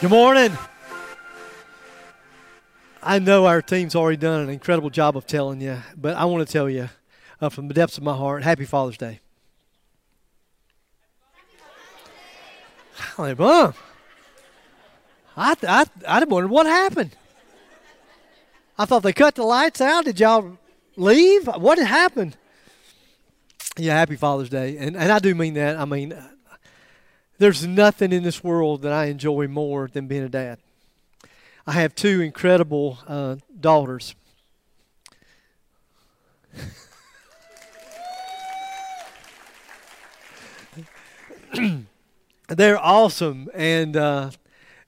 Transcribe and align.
Good 0.00 0.08
morning. 0.08 0.56
I 3.02 3.18
know 3.18 3.44
our 3.44 3.60
team's 3.60 3.94
already 3.94 4.16
done 4.16 4.40
an 4.40 4.48
incredible 4.48 4.88
job 4.88 5.14
of 5.14 5.26
telling 5.26 5.60
you, 5.60 5.76
but 5.94 6.16
I 6.16 6.24
want 6.24 6.46
to 6.46 6.50
tell 6.50 6.70
you 6.70 6.88
uh, 7.38 7.50
from 7.50 7.68
the 7.68 7.74
depths 7.74 7.98
of 7.98 8.02
my 8.02 8.16
heart, 8.16 8.42
Happy 8.42 8.64
Father's 8.64 8.96
Day. 8.96 9.20
Holy 13.14 13.34
bum. 13.34 13.74
I, 15.36 15.54
I, 15.68 15.84
I 16.08 16.24
wondered 16.24 16.48
what 16.48 16.64
happened. 16.64 17.14
I 18.78 18.86
thought 18.86 19.02
they 19.02 19.12
cut 19.12 19.34
the 19.34 19.44
lights 19.44 19.82
out. 19.82 20.06
Did 20.06 20.18
y'all 20.18 20.56
leave? 20.96 21.46
What 21.46 21.78
happened? 21.78 22.38
Yeah, 23.76 23.98
Happy 23.98 24.16
Father's 24.16 24.48
Day. 24.48 24.78
And, 24.78 24.96
and 24.96 25.12
I 25.12 25.18
do 25.18 25.34
mean 25.34 25.52
that. 25.54 25.76
I 25.76 25.84
mean, 25.84 26.14
there's 27.40 27.66
nothing 27.66 28.12
in 28.12 28.22
this 28.22 28.44
world 28.44 28.82
that 28.82 28.92
I 28.92 29.06
enjoy 29.06 29.48
more 29.48 29.88
than 29.90 30.06
being 30.06 30.22
a 30.22 30.28
dad. 30.28 30.58
I 31.66 31.72
have 31.72 31.94
two 31.94 32.20
incredible 32.20 32.98
uh, 33.08 33.36
daughters. 33.58 34.14
They're 42.48 42.78
awesome, 42.78 43.48
and 43.54 43.96
uh, 43.96 44.32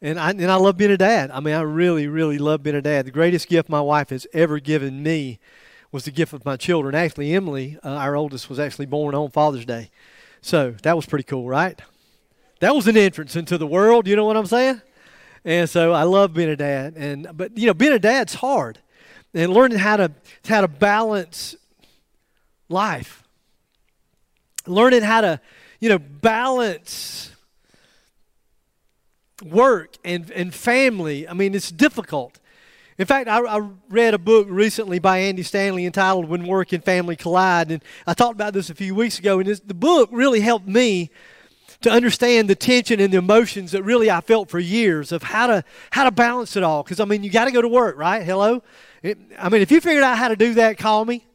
and 0.03 0.21
I 0.21 0.33
and 0.33 0.51
I 0.51 0.57
love 0.57 0.77
being 0.77 0.91
a 0.91 0.99
dad. 0.99 1.31
I 1.31 1.41
mean, 1.41 1.55
I 1.55 1.63
really, 1.63 2.07
really 2.07 2.37
love 2.37 2.63
being 2.63 2.77
a 2.77 2.83
dad. 2.83 3.07
The 3.07 3.13
greatest 3.13 3.49
gift 3.49 3.71
my 3.71 3.81
wife 3.81 4.11
has 4.11 4.27
ever 4.35 4.61
given 4.61 5.03
me 5.03 5.39
was 5.91 6.05
the 6.05 6.11
gift 6.11 6.35
of 6.35 6.45
my 6.45 6.59
children. 6.59 6.95
Actually, 6.95 7.33
Emily, 7.33 7.79
uh, 7.83 7.89
our 7.89 8.15
oldest, 8.15 8.51
was 8.51 8.59
actually 8.59 8.85
born 8.87 9.15
on 9.15 9.31
Father's 9.31 9.65
Day, 9.65 9.89
so 10.43 10.73
that 10.83 10.97
was 10.97 11.07
pretty 11.07 11.25
cool, 11.25 11.49
right? 11.49 11.81
That 12.63 12.77
was 12.77 12.87
an 12.87 12.97
entrance 12.97 13.35
into 13.35 13.59
the 13.59 13.67
world. 13.67 14.07
You 14.07 14.15
know 14.15 14.25
what 14.25 14.37
I'm 14.37 14.47
saying? 14.47 14.81
And 15.45 15.69
so 15.69 15.93
I 15.93 16.05
love 16.05 16.33
being 16.33 16.49
a 16.49 16.55
dad. 16.55 16.95
And 16.97 17.27
but 17.37 17.59
you 17.59 17.67
know, 17.67 17.75
being 17.75 17.93
a 17.93 17.99
dad's 17.99 18.35
hard, 18.35 18.79
and 19.35 19.53
learning 19.53 19.79
how 19.79 19.97
to 19.97 20.13
how 20.47 20.61
to 20.61 20.69
balance 20.69 21.57
life, 22.69 23.25
learning 24.65 25.03
how 25.03 25.23
to 25.23 25.41
you 25.81 25.89
know 25.89 25.99
balance 25.99 27.33
work 29.45 29.97
and 30.05 30.31
and 30.31 30.55
family. 30.55 31.27
I 31.27 31.33
mean, 31.33 31.57
it's 31.57 31.73
difficult. 31.73 32.39
In 32.97 33.07
fact, 33.07 33.27
I, 33.27 33.41
I, 33.41 33.69
read 33.89 34.15
a 34.15 34.19
book 34.19 34.47
recently 34.49 35.01
by 35.01 35.19
Andy 35.19 35.43
Stanley 35.43 35.85
entitled 35.85 36.29
When 36.29 36.47
Work 36.47 36.73
and 36.73 36.85
Family 36.85 37.17
Collide. 37.17 37.73
And 37.73 37.83
I 38.07 38.15
talked 38.15 38.35
about 38.35 38.53
this 38.53 38.71
a 38.71 38.75
few 38.75 38.95
weeks 38.95 39.19
ago. 39.19 39.41
And 39.41 39.49
this, 39.49 39.59
the 39.59 39.75
book 39.75 40.11
really 40.13 40.41
helped 40.41 40.69
me 40.69 41.11
to 41.83 41.91
understand 41.91 42.49
the 42.49 42.55
tension 42.55 43.01
and 43.01 43.13
the 43.13 43.19
emotions 43.19 43.73
that 43.73 43.83
really 43.83 44.11
I 44.11 44.21
felt 44.21 44.49
for 44.49 44.59
years 44.59 45.13
of 45.13 45.23
how 45.23 45.47
to 45.47 45.65
how 45.91 46.05
to 46.05 46.11
balance 46.11 46.57
it 46.57 46.63
all. 46.63 46.83
Because 46.83 47.01
I 47.01 47.05
mean, 47.05 47.23
you 47.23 47.31
got 47.31 47.47
to 47.47 47.53
go 47.53 47.63
to 47.63 47.69
work, 47.69 47.97
right? 47.97 48.23
Hello. 48.23 48.63
It, 49.03 49.19
I 49.39 49.49
mean, 49.49 49.63
if 49.63 49.71
you 49.71 49.81
figured 49.81 50.05
out 50.05 50.17
how 50.17 50.29
to 50.29 50.37
do 50.37 50.55
that, 50.55 50.79
call 50.79 51.05
me. 51.05 51.27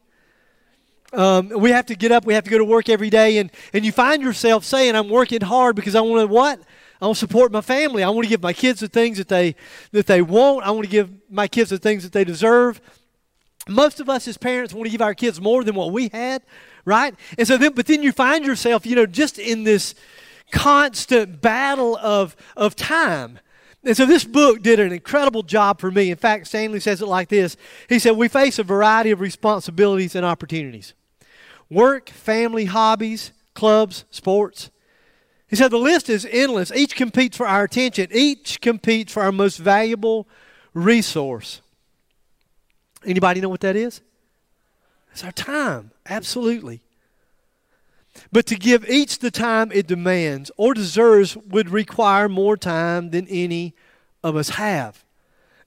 Um, 1.13 1.50
we 1.50 1.72
have 1.72 1.85
to 1.88 1.96
get 1.96 2.12
up. 2.12 2.25
We 2.25 2.34
have 2.34 2.44
to 2.44 2.50
go 2.50 2.58
to 2.58 2.66
work 2.66 2.90
every 2.90 3.09
day, 3.09 3.38
and 3.38 3.52
and 3.74 3.85
you 3.85 3.91
find 3.91 4.22
yourself 4.22 4.66
saying, 4.66 4.96
"I'm 4.96 5.09
working 5.09 5.41
hard 5.41 5.75
because 5.75 5.96
I 5.96 6.02
want 6.02 6.28
to 6.28 6.34
what? 6.34 6.59
I 7.02 7.06
want 7.06 7.18
to 7.18 7.19
support 7.19 7.52
my 7.52 7.62
family. 7.62 8.03
I 8.03 8.09
want 8.09 8.25
to 8.25 8.29
give 8.29 8.41
my 8.41 8.53
kids 8.53 8.79
the 8.79 8.88
things 8.88 9.18
that 9.18 9.28
they 9.28 9.56
that 9.91 10.08
they 10.08 10.22
want. 10.22 10.66
I 10.66 10.72
want 10.72 10.84
to 10.84 10.91
give 10.91 11.09
my 11.29 11.47
kids 11.47 11.69
the 11.69 11.78
things 11.78 12.03
that 12.03 12.12
they 12.12 12.24
deserve." 12.24 12.81
Most 13.69 14.00
of 14.00 14.09
us 14.09 14.28
as 14.29 14.38
parents 14.38 14.74
want 14.74 14.85
to 14.85 14.91
give 14.91 15.02
our 15.02 15.14
kids 15.14 15.41
more 15.41 15.62
than 15.64 15.75
what 15.75 15.91
we 15.91 16.09
had, 16.14 16.41
right? 16.85 17.14
And 17.38 17.46
so 17.46 17.58
then, 17.58 17.74
but 17.74 17.85
then 17.85 18.02
you 18.02 18.14
find 18.14 18.46
yourself, 18.46 18.85
you 18.85 18.96
know, 18.96 19.06
just 19.06 19.38
in 19.40 19.66
this 19.66 19.94
constant 20.52 21.41
battle 21.41 21.97
of, 21.97 22.35
of 22.56 22.75
time. 22.75 23.40
And 23.84 23.96
so 23.96 24.06
this 24.06 24.25
book 24.25 24.62
did 24.62 24.80
an 24.80 24.91
incredible 24.91 25.44
job 25.44 25.80
for 25.80 25.91
me. 25.91 26.12
In 26.12 26.18
fact, 26.18 26.47
Stanley 26.47 26.80
says 26.80 27.02
it 27.02 27.08
like 27.08 27.30
this 27.30 27.56
He 27.88 28.00
said, 28.00 28.12
We 28.12 28.28
face 28.28 28.59
a 28.59 28.63
variety 28.63 29.12
of 29.12 29.22
responsibilities 29.22 30.16
and 30.16 30.25
opportunities 30.25 30.94
work, 31.69 32.09
family, 32.09 32.66
hobbies, 32.66 33.31
clubs, 33.53 34.06
sports. 34.12 34.69
He 35.47 35.56
said, 35.56 35.72
The 35.72 35.78
list 35.78 36.09
is 36.09 36.28
endless. 36.30 36.72
Each 36.72 36.96
competes 36.96 37.38
for 37.38 37.47
our 37.47 37.64
attention, 37.64 38.08
each 38.12 38.62
competes 38.62 39.14
for 39.14 39.24
our 39.24 39.31
most 39.31 39.58
valuable 39.58 40.28
resource. 40.74 41.62
Anybody 43.06 43.41
know 43.41 43.50
what 43.50 43.62
that 43.62 43.75
is? 43.75 44.02
It's 45.14 45.24
our 45.24 45.31
time. 45.31 45.91
Absolutely. 46.06 46.81
But 48.31 48.45
to 48.47 48.55
give 48.55 48.89
each 48.89 49.19
the 49.19 49.31
time 49.31 49.72
it 49.72 49.88
demands 49.88 50.51
or 50.57 50.73
deserves 50.73 51.38
would 51.38 51.69
require 51.69 52.28
more 52.29 52.57
time 52.57 53.11
than 53.11 53.28
any 53.28 53.75
of 54.23 54.35
us 54.35 54.50
have. 54.50 55.03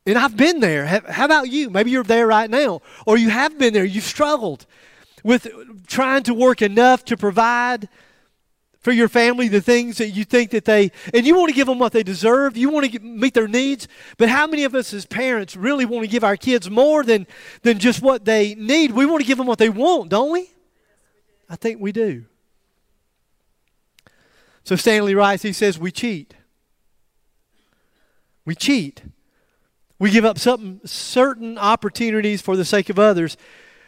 And 0.06 0.16
I've 0.18 0.36
been 0.36 0.60
there. 0.60 0.86
How 0.86 1.24
about 1.24 1.50
you? 1.50 1.70
Maybe 1.70 1.90
you're 1.90 2.02
there 2.02 2.26
right 2.26 2.48
now, 2.48 2.80
or 3.06 3.18
you 3.18 3.30
have 3.30 3.58
been 3.58 3.74
there. 3.74 3.84
You've 3.84 4.04
struggled 4.04 4.66
with 5.22 5.46
trying 5.86 6.22
to 6.24 6.34
work 6.34 6.62
enough 6.62 7.04
to 7.06 7.16
provide 7.16 7.88
for 8.80 8.92
your 8.92 9.08
family 9.08 9.48
the 9.48 9.60
things 9.60 9.98
that 9.98 10.08
you 10.10 10.24
think 10.24 10.50
that 10.50 10.64
they 10.64 10.90
and 11.12 11.26
you 11.26 11.36
want 11.36 11.50
to 11.50 11.54
give 11.54 11.66
them 11.66 11.78
what 11.78 11.92
they 11.92 12.02
deserve 12.02 12.56
you 12.56 12.70
want 12.70 12.84
to 12.84 12.90
get, 12.90 13.04
meet 13.04 13.34
their 13.34 13.46
needs 13.46 13.86
but 14.16 14.30
how 14.30 14.46
many 14.46 14.64
of 14.64 14.74
us 14.74 14.94
as 14.94 15.04
parents 15.04 15.54
really 15.54 15.84
want 15.84 16.02
to 16.02 16.10
give 16.10 16.24
our 16.24 16.36
kids 16.36 16.70
more 16.70 17.04
than 17.04 17.26
than 17.62 17.78
just 17.78 18.00
what 18.00 18.24
they 18.24 18.54
need 18.54 18.90
we 18.92 19.04
want 19.04 19.20
to 19.20 19.26
give 19.26 19.36
them 19.36 19.46
what 19.46 19.58
they 19.58 19.68
want 19.68 20.08
don't 20.08 20.30
we 20.30 20.48
i 21.50 21.56
think 21.56 21.78
we 21.78 21.92
do 21.92 22.24
so 24.64 24.76
Stanley 24.76 25.14
writes, 25.14 25.42
he 25.42 25.52
says, 25.52 25.78
We 25.78 25.90
cheat. 25.90 26.34
We 28.44 28.54
cheat. 28.54 29.02
We 29.98 30.10
give 30.10 30.24
up 30.24 30.38
some 30.38 30.80
certain 30.84 31.58
opportunities 31.58 32.40
for 32.40 32.56
the 32.56 32.64
sake 32.64 32.88
of 32.88 32.98
others. 32.98 33.36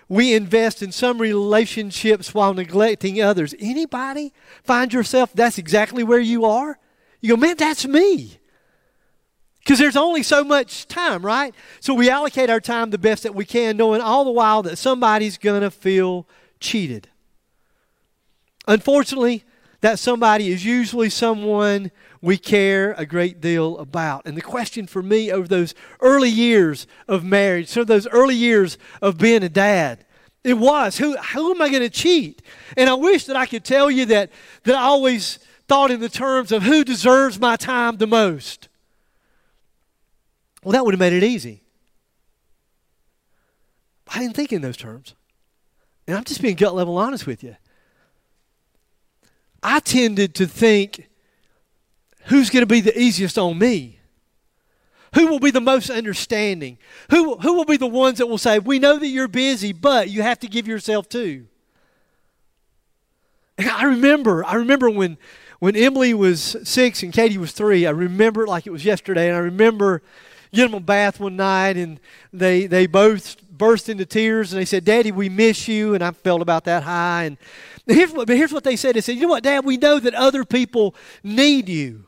We 0.09 0.35
invest 0.35 0.83
in 0.83 0.93
some 0.93 1.19
relationships 1.19 2.35
while 2.35 2.53
neglecting 2.53 3.23
others. 3.23 3.55
Anybody 3.59 4.35
find 4.63 4.93
yourself 4.93 5.33
that's 5.33 5.57
exactly 5.57 6.05
where 6.05 6.21
you 6.21 6.45
are? 6.45 6.79
You 7.23 7.31
go, 7.31 7.37
man, 7.41 7.57
that's 7.57 7.87
me. 7.87 8.39
Because 9.61 9.79
there's 9.79 9.97
only 9.97 10.23
so 10.23 10.45
much 10.45 10.87
time, 10.89 11.25
right? 11.25 11.55
So 11.81 11.95
we 11.95 12.11
allocate 12.11 12.51
our 12.51 12.61
time 12.61 12.91
the 12.91 12.99
best 12.99 13.23
that 13.23 13.35
we 13.35 13.45
can, 13.45 13.77
knowing 13.77 14.03
all 14.03 14.25
the 14.25 14.33
while 14.33 14.63
that 14.65 14.77
somebody's 14.77 15.39
going 15.39 15.63
to 15.63 15.71
feel 15.71 16.29
cheated. 16.61 17.09
Unfortunately, 18.67 19.45
that 19.83 19.99
somebody 19.99 20.49
is 20.49 20.65
usually 20.65 21.11
someone 21.11 21.91
we 22.21 22.39
care 22.39 22.93
a 22.97 23.05
great 23.05 23.41
deal 23.41 23.77
about. 23.79 24.27
And 24.27 24.37
the 24.37 24.43
question 24.43 24.87
for 24.87 25.03
me 25.03 25.31
over 25.31 25.47
those 25.47 25.75
early 26.01 26.31
years 26.31 26.87
of 27.09 27.25
marriage, 27.25 27.77
of 27.77 27.89
those 27.89 28.07
early 28.07 28.37
years 28.37 28.79
of 29.03 29.19
being 29.19 29.43
a 29.43 29.49
dad, 29.49 30.07
it 30.45 30.55
was 30.55 30.99
who, 30.99 31.17
who 31.17 31.51
am 31.53 31.61
I 31.61 31.69
going 31.69 31.83
to 31.83 31.91
cheat? 31.91 32.43
And 32.77 32.89
I 32.89 32.95
wish 32.95 33.27
that 33.27 33.37
I 33.37 33.45
could 33.45 33.65
tell 33.65 33.91
you 33.91 34.07
that, 34.07 34.31
that 34.65 34.77
I 34.77 34.83
always 34.83 35.41
thought 35.67 35.91
in 35.91 36.01
the 36.01 36.09
terms 36.09 36.53
of 36.53 36.63
who 36.63 36.85
deserves 36.85 37.41
my 37.41 37.57
time 37.57 37.97
the 37.97 38.07
most. 38.07 38.69
Well, 40.63 40.73
that 40.73 40.85
would 40.85 40.95
have 40.95 41.01
made 41.01 41.13
it 41.13 41.25
easy. 41.25 41.65
I 44.07 44.21
didn't 44.21 44.37
think 44.37 44.53
in 44.53 44.63
those 44.63 44.77
terms. 44.77 45.15
And 46.07 46.17
I'm 46.17 46.25
just 46.25 46.41
being 46.41 46.55
gut 46.55 46.75
level 46.75 46.99
honest 46.99 47.27
with 47.27 47.43
you. 47.43 47.57
I 49.63 49.81
tended 49.81 50.35
to 50.37 50.47
think, 50.47 51.09
who's 52.25 52.51
going 52.51 52.63
to 52.63 52.67
be 52.67 52.81
the 52.81 52.99
easiest 52.99 53.39
on 53.39 53.59
me? 53.59 53.99
Who 55.15 55.27
will 55.27 55.39
be 55.39 55.51
the 55.51 55.61
most 55.61 55.91
understanding? 55.91 56.79
Who, 57.11 57.37
who 57.37 57.55
will 57.55 57.67
be 57.67 57.77
the 57.77 57.87
ones 57.87 58.19
that 58.19 58.27
will 58.27 58.39
say, 58.39 58.59
We 58.59 58.79
know 58.79 58.99
that 58.99 59.07
you're 59.07 59.29
busy, 59.29 59.73
but 59.73 60.09
you 60.09 60.23
have 60.23 60.39
to 60.41 60.49
give 60.49 60.67
yourself 60.67 61.09
to? 61.11 61.47
And 63.59 63.69
I 63.69 63.85
remember, 63.85 64.45
I 64.45 64.55
remember 64.55 64.89
when, 64.89 65.19
when 65.59 65.77
Emily 65.77 66.15
was 66.15 66.57
six 66.65 67.03
and 67.03 67.13
Katie 67.13 67.39
was 67.39 67.53
three, 67.53 67.87
I 67.87 67.91
remember 67.91 68.45
it 68.45 68.49
like 68.49 68.67
it 68.67 68.71
was 68.71 68.85
yesterday. 68.85 69.29
And 69.29 69.37
I 69.37 69.41
remember 69.41 70.03
getting 70.53 70.73
them 70.73 70.83
a 70.83 70.85
bath 70.85 71.21
one 71.21 71.37
night 71.37 71.77
and 71.77 72.01
they, 72.33 72.67
they 72.67 72.87
both 72.87 73.37
burst 73.63 73.89
into 73.89 74.05
tears 74.05 74.53
and 74.53 74.61
they 74.61 74.65
said, 74.65 74.85
Daddy, 74.85 75.13
we 75.13 75.29
miss 75.29 75.69
you. 75.69 75.95
And 75.95 76.03
I 76.03 76.11
felt 76.11 76.43
about 76.43 76.65
that 76.65 76.83
high. 76.83 77.23
And 77.23 77.37
here's 77.87 78.11
what, 78.11 78.29
here's 78.29 78.53
what 78.53 78.65
they 78.65 78.75
said. 78.75 78.97
They 78.97 79.01
said, 79.01 79.15
You 79.15 79.23
know 79.23 79.29
what, 79.29 79.45
Dad, 79.45 79.65
we 79.65 79.77
know 79.77 80.01
that 80.01 80.15
other 80.15 80.45
people 80.45 80.97
need 81.23 81.69
you. 81.69 82.07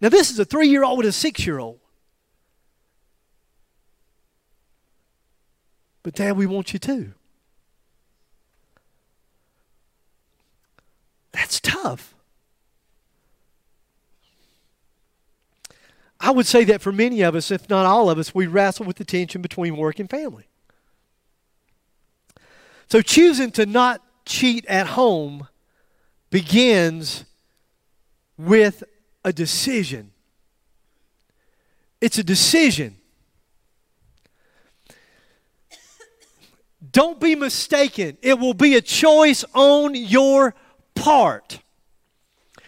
Now, 0.00 0.10
this 0.10 0.30
is 0.30 0.38
a 0.38 0.44
three 0.44 0.68
year 0.68 0.84
old 0.84 1.00
and 1.00 1.08
a 1.08 1.12
six 1.12 1.44
year 1.44 1.58
old. 1.58 1.80
But, 6.04 6.14
Dad, 6.14 6.36
we 6.36 6.46
want 6.46 6.72
you 6.72 6.78
too. 6.78 7.14
That's 11.32 11.58
tough. 11.60 12.14
I 16.20 16.30
would 16.30 16.46
say 16.46 16.62
that 16.62 16.80
for 16.80 16.92
many 16.92 17.22
of 17.22 17.34
us, 17.34 17.50
if 17.50 17.68
not 17.68 17.86
all 17.86 18.08
of 18.08 18.18
us, 18.18 18.32
we 18.32 18.46
wrestle 18.46 18.86
with 18.86 18.98
the 18.98 19.04
tension 19.04 19.42
between 19.42 19.76
work 19.76 19.98
and 19.98 20.08
family. 20.08 20.46
So 22.92 23.00
choosing 23.00 23.50
to 23.52 23.64
not 23.64 24.02
cheat 24.26 24.66
at 24.66 24.86
home 24.86 25.48
begins 26.28 27.24
with 28.36 28.84
a 29.24 29.32
decision. 29.32 30.10
It's 32.02 32.18
a 32.18 32.22
decision. 32.22 32.98
Don't 36.90 37.18
be 37.18 37.34
mistaken. 37.34 38.18
It 38.20 38.38
will 38.38 38.52
be 38.52 38.74
a 38.74 38.82
choice 38.82 39.42
on 39.54 39.94
your 39.94 40.54
part. 40.94 41.62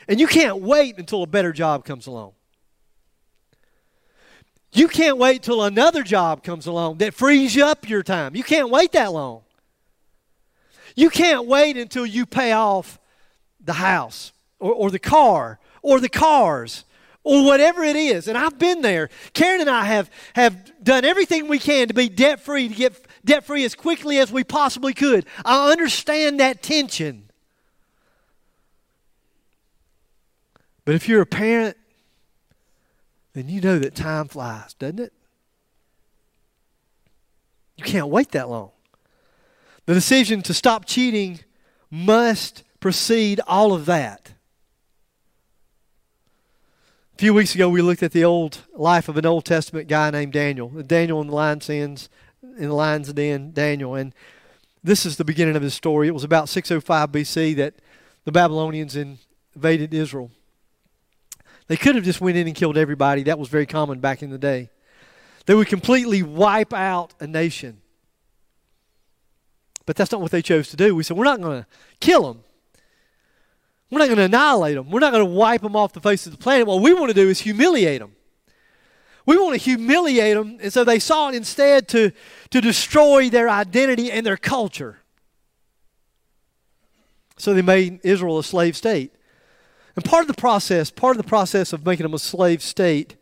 And 0.09 0.19
you 0.19 0.27
can't 0.27 0.63
wait 0.63 0.97
until 0.97 1.23
a 1.23 1.27
better 1.27 1.53
job 1.53 1.85
comes 1.85 2.07
along. 2.07 2.33
You 4.73 4.89
can't 4.89 5.19
wait 5.19 5.43
till 5.43 5.63
another 5.63 6.03
job 6.03 6.43
comes 6.43 6.67
along 6.67 6.97
that 6.97 7.13
frees 7.13 7.55
you 7.55 7.67
up 7.67 7.87
your 7.91 8.03
time. 8.03 8.35
You 8.35 8.43
can't 8.43 8.71
wait 8.71 8.93
that 8.93 9.13
long. 9.13 9.44
You 10.95 11.11
can't 11.11 11.47
wait 11.47 11.77
until 11.77 12.07
you 12.07 12.27
pay 12.27 12.53
off 12.53 12.99
the 13.61 13.75
house 13.75 14.33
or, 14.59 14.73
or 14.73 14.91
the 14.91 14.99
car 14.99 15.59
or 15.83 16.01
the 16.01 16.09
cars 16.09 16.85
or 17.23 17.45
whatever 17.45 17.83
it 17.83 17.97
is. 17.97 18.29
And 18.29 18.37
I've 18.37 18.59
been 18.59 18.83
there. 18.83 19.11
Karen 19.33 19.61
and 19.61 19.71
I 19.71 19.85
have, 19.85 20.11
have 20.35 20.73
done 20.83 21.05
everything 21.05 21.49
we 21.49 21.59
can 21.59 21.89
to 21.89 21.95
be 21.95 22.09
debt 22.09 22.41
free, 22.41 22.69
to 22.69 22.75
get 22.75 23.07
debt 23.25 23.45
free 23.45 23.65
as 23.65 23.75
quickly 23.75 24.19
as 24.19 24.31
we 24.31 24.45
possibly 24.45 24.95
could. 24.95 25.27
I 25.45 25.73
understand 25.73 26.41
that 26.41 26.63
tension. 26.63 27.31
But 30.85 30.95
if 30.95 31.09
you're 31.09 31.23
a 31.23 31.27
parent 31.27 31.77
then 33.35 33.49
you 33.49 33.61
know 33.61 33.79
that 33.81 33.95
time 33.95 34.29
flies, 34.29 34.75
doesn't 34.75 35.01
it? 35.01 35.13
You 37.77 37.85
can't 37.85 38.09
wait 38.09 38.31
that 38.31 38.49
long. 38.49 38.71
The 39.87 39.95
decision 39.95 40.43
to 40.43 40.55
stop 40.55 40.87
cheating 40.87 41.41
must 41.91 42.63
precede 42.81 43.41
all 43.47 43.73
of 43.73 43.87
that. 43.87 44.33
A 47.15 47.19
few 47.19 47.33
weeks 47.33 47.55
ago, 47.55 47.69
we 47.69 47.83
looked 47.83 48.03
at 48.03 48.13
the 48.13 48.25
old 48.25 48.59
life 48.75 49.09
of 49.09 49.17
an 49.17 49.25
Old 49.25 49.45
Testament 49.45 49.87
guy 49.87 50.11
named 50.11 50.33
Daniel. 50.33 50.69
Daniel 50.69 51.21
in 51.21 51.29
the 51.29 51.35
lion's 51.35 51.65
sins, 51.65 52.09
in 52.43 52.69
the 52.69 52.75
lion's 52.75 53.13
den, 53.13 53.53
Daniel. 53.53 53.95
And 53.95 54.13
this 54.83 55.07
is 55.07 55.17
the 55.17 55.25
beginning 55.25 55.55
of 55.55 55.63
his 55.63 55.75
story. 55.75 56.09
It 56.09 56.15
was 56.15 56.25
about 56.25 56.49
605 56.49 57.13
BC 57.13 57.57
that 57.57 57.75
the 58.25 58.33
Babylonians 58.33 58.97
invaded 58.97 59.95
Israel. 59.95 60.31
They 61.69 61.77
could 61.77 61.95
have 61.95 62.05
just 62.05 62.21
went 62.21 62.37
in 62.37 62.47
and 62.47 62.57
killed 62.57 62.77
everybody. 62.77 63.23
That 63.23 63.39
was 63.39 63.49
very 63.49 63.67
common 63.67 64.01
back 64.01 64.23
in 64.23 64.31
the 64.31 64.39
day. 64.39 64.71
They 65.47 65.55
would 65.55 65.69
completely 65.69 66.23
wipe 66.23 66.73
out 66.73 67.15
a 67.21 67.27
nation. 67.27 67.81
But 69.87 69.97
that's 69.97 70.13
not 70.13 70.21
what 70.21 70.31
they 70.31 70.43
chose 70.43 70.69
to 70.71 70.77
do. 70.77 70.95
We 70.95 71.03
said, 71.03 71.17
we're 71.17 71.25
not 71.25 71.41
going 71.41 71.63
to 71.63 71.67
kill 72.01 72.33
them. 72.33 72.45
We're 73.91 73.99
not 73.99 74.07
going 74.07 74.19
to 74.19 74.25
annihilate 74.25 74.77
them. 74.77 74.91
We're 74.91 75.01
not 75.01 75.13
going 75.13 75.25
to 75.25 75.31
wipe 75.31 75.61
them 75.61 75.77
off 75.77 75.93
the 75.93 76.01
face 76.01 76.27
of 76.27 76.33
the 76.33 76.39
planet. 76.39 76.67
What 76.67 76.83
we 76.83 76.95
want 76.95 77.09
to 77.09 77.15
do 77.15 77.29
is 77.29 77.41
humiliate 77.41 78.01
them. 78.01 78.17
We 79.27 79.37
want 79.39 79.55
to 79.55 79.59
humiliate 79.59 80.37
them, 80.37 80.59
and 80.61 80.73
so 80.73 80.85
they 80.85 80.99
sought 80.99 81.35
instead 81.35 81.89
to, 81.89 82.13
to 82.51 82.61
destroy 82.61 83.31
their 83.31 83.49
identity 83.49 84.11
and 84.11 84.25
their 84.27 84.37
culture. 84.37 84.99
So 87.39 87.55
they 87.55 87.63
made 87.63 88.01
Israel 88.03 88.39
a 88.39 88.45
slave 88.45 88.77
state. 88.77 89.13
And 89.97 90.05
part 90.05 90.23
of 90.23 90.29
the 90.29 90.41
process, 90.41 90.91
part 90.91 91.17
of 91.17 91.23
the 91.23 91.29
process 91.29 91.73
of 91.73 91.87
making 91.87 92.05
them 92.05 92.15
a 92.15 92.19
slave 92.19 92.63
state 92.63 93.17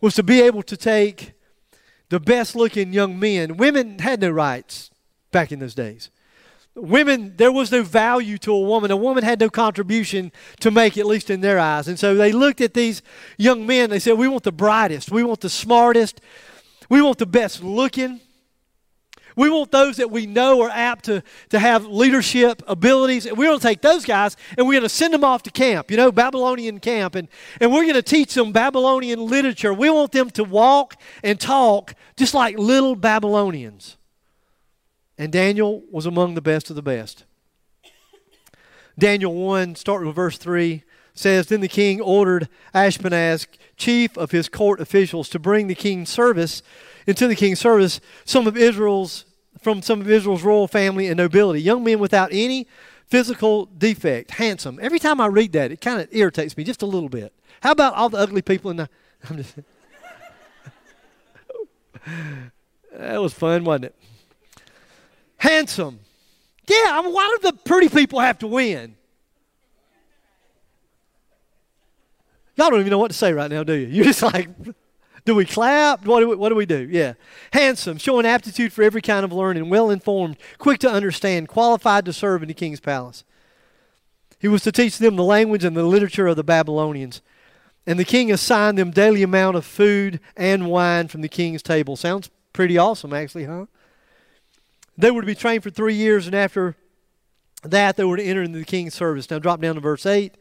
was 0.00 0.14
to 0.14 0.22
be 0.22 0.40
able 0.40 0.62
to 0.64 0.76
take 0.76 1.32
the 2.10 2.20
best 2.20 2.54
looking 2.54 2.92
young 2.92 3.18
men. 3.18 3.56
Women 3.56 4.00
had 4.00 4.20
no 4.20 4.30
rights 4.30 4.90
back 5.30 5.52
in 5.52 5.58
those 5.58 5.74
days. 5.74 6.10
Women, 6.74 7.34
there 7.36 7.50
was 7.50 7.72
no 7.72 7.82
value 7.82 8.38
to 8.38 8.52
a 8.52 8.60
woman. 8.60 8.90
A 8.90 8.96
woman 8.96 9.24
had 9.24 9.40
no 9.40 9.50
contribution 9.50 10.30
to 10.60 10.70
make, 10.70 10.96
at 10.96 11.06
least 11.06 11.28
in 11.28 11.40
their 11.40 11.58
eyes. 11.58 11.88
And 11.88 11.98
so 11.98 12.14
they 12.14 12.30
looked 12.30 12.60
at 12.60 12.74
these 12.74 13.02
young 13.36 13.66
men. 13.66 13.90
They 13.90 13.98
said, 13.98 14.16
We 14.16 14.28
want 14.28 14.44
the 14.44 14.52
brightest. 14.52 15.10
We 15.10 15.24
want 15.24 15.40
the 15.40 15.50
smartest. 15.50 16.20
We 16.88 17.02
want 17.02 17.18
the 17.18 17.26
best 17.26 17.62
looking. 17.62 18.20
We 19.38 19.50
want 19.50 19.70
those 19.70 19.98
that 19.98 20.10
we 20.10 20.26
know 20.26 20.62
are 20.62 20.70
apt 20.70 21.04
to, 21.04 21.22
to 21.50 21.60
have 21.60 21.86
leadership 21.86 22.60
abilities. 22.66 23.24
And 23.24 23.38
we're 23.38 23.46
going 23.46 23.60
to 23.60 23.66
take 23.66 23.82
those 23.82 24.04
guys 24.04 24.36
and 24.56 24.66
we're 24.66 24.74
going 24.74 24.82
to 24.82 24.88
send 24.88 25.14
them 25.14 25.22
off 25.22 25.44
to 25.44 25.50
camp, 25.52 25.92
you 25.92 25.96
know, 25.96 26.10
Babylonian 26.10 26.80
camp. 26.80 27.14
And, 27.14 27.28
and 27.60 27.72
we're 27.72 27.82
going 27.82 27.94
to 27.94 28.02
teach 28.02 28.34
them 28.34 28.50
Babylonian 28.50 29.24
literature. 29.24 29.72
We 29.72 29.90
want 29.90 30.10
them 30.10 30.30
to 30.30 30.42
walk 30.42 30.96
and 31.22 31.38
talk 31.38 31.94
just 32.16 32.34
like 32.34 32.58
little 32.58 32.96
Babylonians. 32.96 33.97
And 35.18 35.32
Daniel 35.32 35.82
was 35.90 36.06
among 36.06 36.34
the 36.34 36.40
best 36.40 36.70
of 36.70 36.76
the 36.76 36.82
best. 36.82 37.24
Daniel 38.98 39.34
1, 39.34 39.74
starting 39.74 40.06
with 40.06 40.16
verse 40.16 40.38
3, 40.38 40.84
says 41.12 41.46
Then 41.46 41.60
the 41.60 41.68
king 41.68 42.00
ordered 42.00 42.48
Ashpenaz, 42.74 43.46
chief 43.76 44.16
of 44.16 44.30
his 44.30 44.48
court 44.48 44.80
officials, 44.80 45.28
to 45.30 45.38
bring 45.38 45.66
the 45.66 45.74
king's 45.74 46.08
service 46.08 46.62
into 47.06 47.26
the 47.26 47.36
king's 47.36 47.60
service 47.60 48.00
some 48.24 48.46
of 48.46 48.56
Israel's 48.56 49.24
from 49.60 49.82
some 49.82 50.00
of 50.00 50.08
Israel's 50.08 50.42
royal 50.42 50.68
family 50.68 51.08
and 51.08 51.16
nobility, 51.16 51.60
young 51.60 51.82
men 51.82 51.98
without 51.98 52.28
any 52.32 52.68
physical 53.06 53.66
defect, 53.66 54.32
handsome. 54.32 54.78
Every 54.80 55.00
time 55.00 55.20
I 55.20 55.26
read 55.26 55.52
that, 55.52 55.72
it 55.72 55.80
kind 55.80 56.00
of 56.00 56.08
irritates 56.12 56.56
me 56.56 56.62
just 56.62 56.82
a 56.82 56.86
little 56.86 57.08
bit. 57.08 57.32
How 57.60 57.72
about 57.72 57.94
all 57.94 58.08
the 58.08 58.18
ugly 58.18 58.42
people 58.42 58.70
in 58.70 58.76
the. 58.76 58.88
I'm 59.28 59.36
just, 59.38 59.56
that 62.92 63.20
was 63.20 63.32
fun, 63.32 63.64
wasn't 63.64 63.86
it? 63.86 63.97
Handsome. 65.38 66.00
Yeah, 66.68 66.76
I 66.90 67.02
mean, 67.02 67.14
why 67.14 67.36
do 67.40 67.50
the 67.50 67.56
pretty 67.56 67.88
people 67.88 68.20
have 68.20 68.38
to 68.40 68.46
win? 68.46 68.96
Y'all 72.56 72.70
don't 72.70 72.80
even 72.80 72.90
know 72.90 72.98
what 72.98 73.12
to 73.12 73.16
say 73.16 73.32
right 73.32 73.50
now, 73.50 73.62
do 73.62 73.72
you? 73.72 73.86
You're 73.86 74.04
just 74.04 74.22
like, 74.22 74.50
do 75.24 75.34
we 75.34 75.44
clap? 75.44 76.04
What 76.04 76.20
do 76.20 76.28
we, 76.28 76.36
what 76.36 76.48
do 76.48 76.56
we 76.56 76.66
do? 76.66 76.88
Yeah. 76.90 77.14
Handsome, 77.52 77.98
showing 77.98 78.26
aptitude 78.26 78.72
for 78.72 78.82
every 78.82 79.00
kind 79.00 79.24
of 79.24 79.32
learning, 79.32 79.70
well 79.70 79.90
informed, 79.90 80.36
quick 80.58 80.80
to 80.80 80.90
understand, 80.90 81.48
qualified 81.48 82.04
to 82.06 82.12
serve 82.12 82.42
in 82.42 82.48
the 82.48 82.54
king's 82.54 82.80
palace. 82.80 83.24
He 84.40 84.48
was 84.48 84.62
to 84.62 84.72
teach 84.72 84.98
them 84.98 85.16
the 85.16 85.24
language 85.24 85.64
and 85.64 85.76
the 85.76 85.84
literature 85.84 86.26
of 86.26 86.36
the 86.36 86.44
Babylonians. 86.44 87.22
And 87.86 87.98
the 87.98 88.04
king 88.04 88.30
assigned 88.30 88.76
them 88.76 88.90
daily 88.90 89.22
amount 89.22 89.56
of 89.56 89.64
food 89.64 90.20
and 90.36 90.68
wine 90.68 91.08
from 91.08 91.22
the 91.22 91.28
king's 91.28 91.62
table. 91.62 91.96
Sounds 91.96 92.28
pretty 92.52 92.76
awesome, 92.76 93.12
actually, 93.12 93.44
huh? 93.44 93.66
They 94.98 95.12
were 95.12 95.22
to 95.22 95.26
be 95.26 95.36
trained 95.36 95.62
for 95.62 95.70
three 95.70 95.94
years, 95.94 96.26
and 96.26 96.34
after 96.34 96.74
that, 97.62 97.96
they 97.96 98.04
were 98.04 98.16
to 98.16 98.22
enter 98.22 98.42
into 98.42 98.58
the 98.58 98.64
king's 98.64 98.94
service. 98.94 99.30
Now, 99.30 99.38
drop 99.38 99.60
down 99.60 99.76
to 99.76 99.80
verse 99.80 100.04
8. 100.04 100.34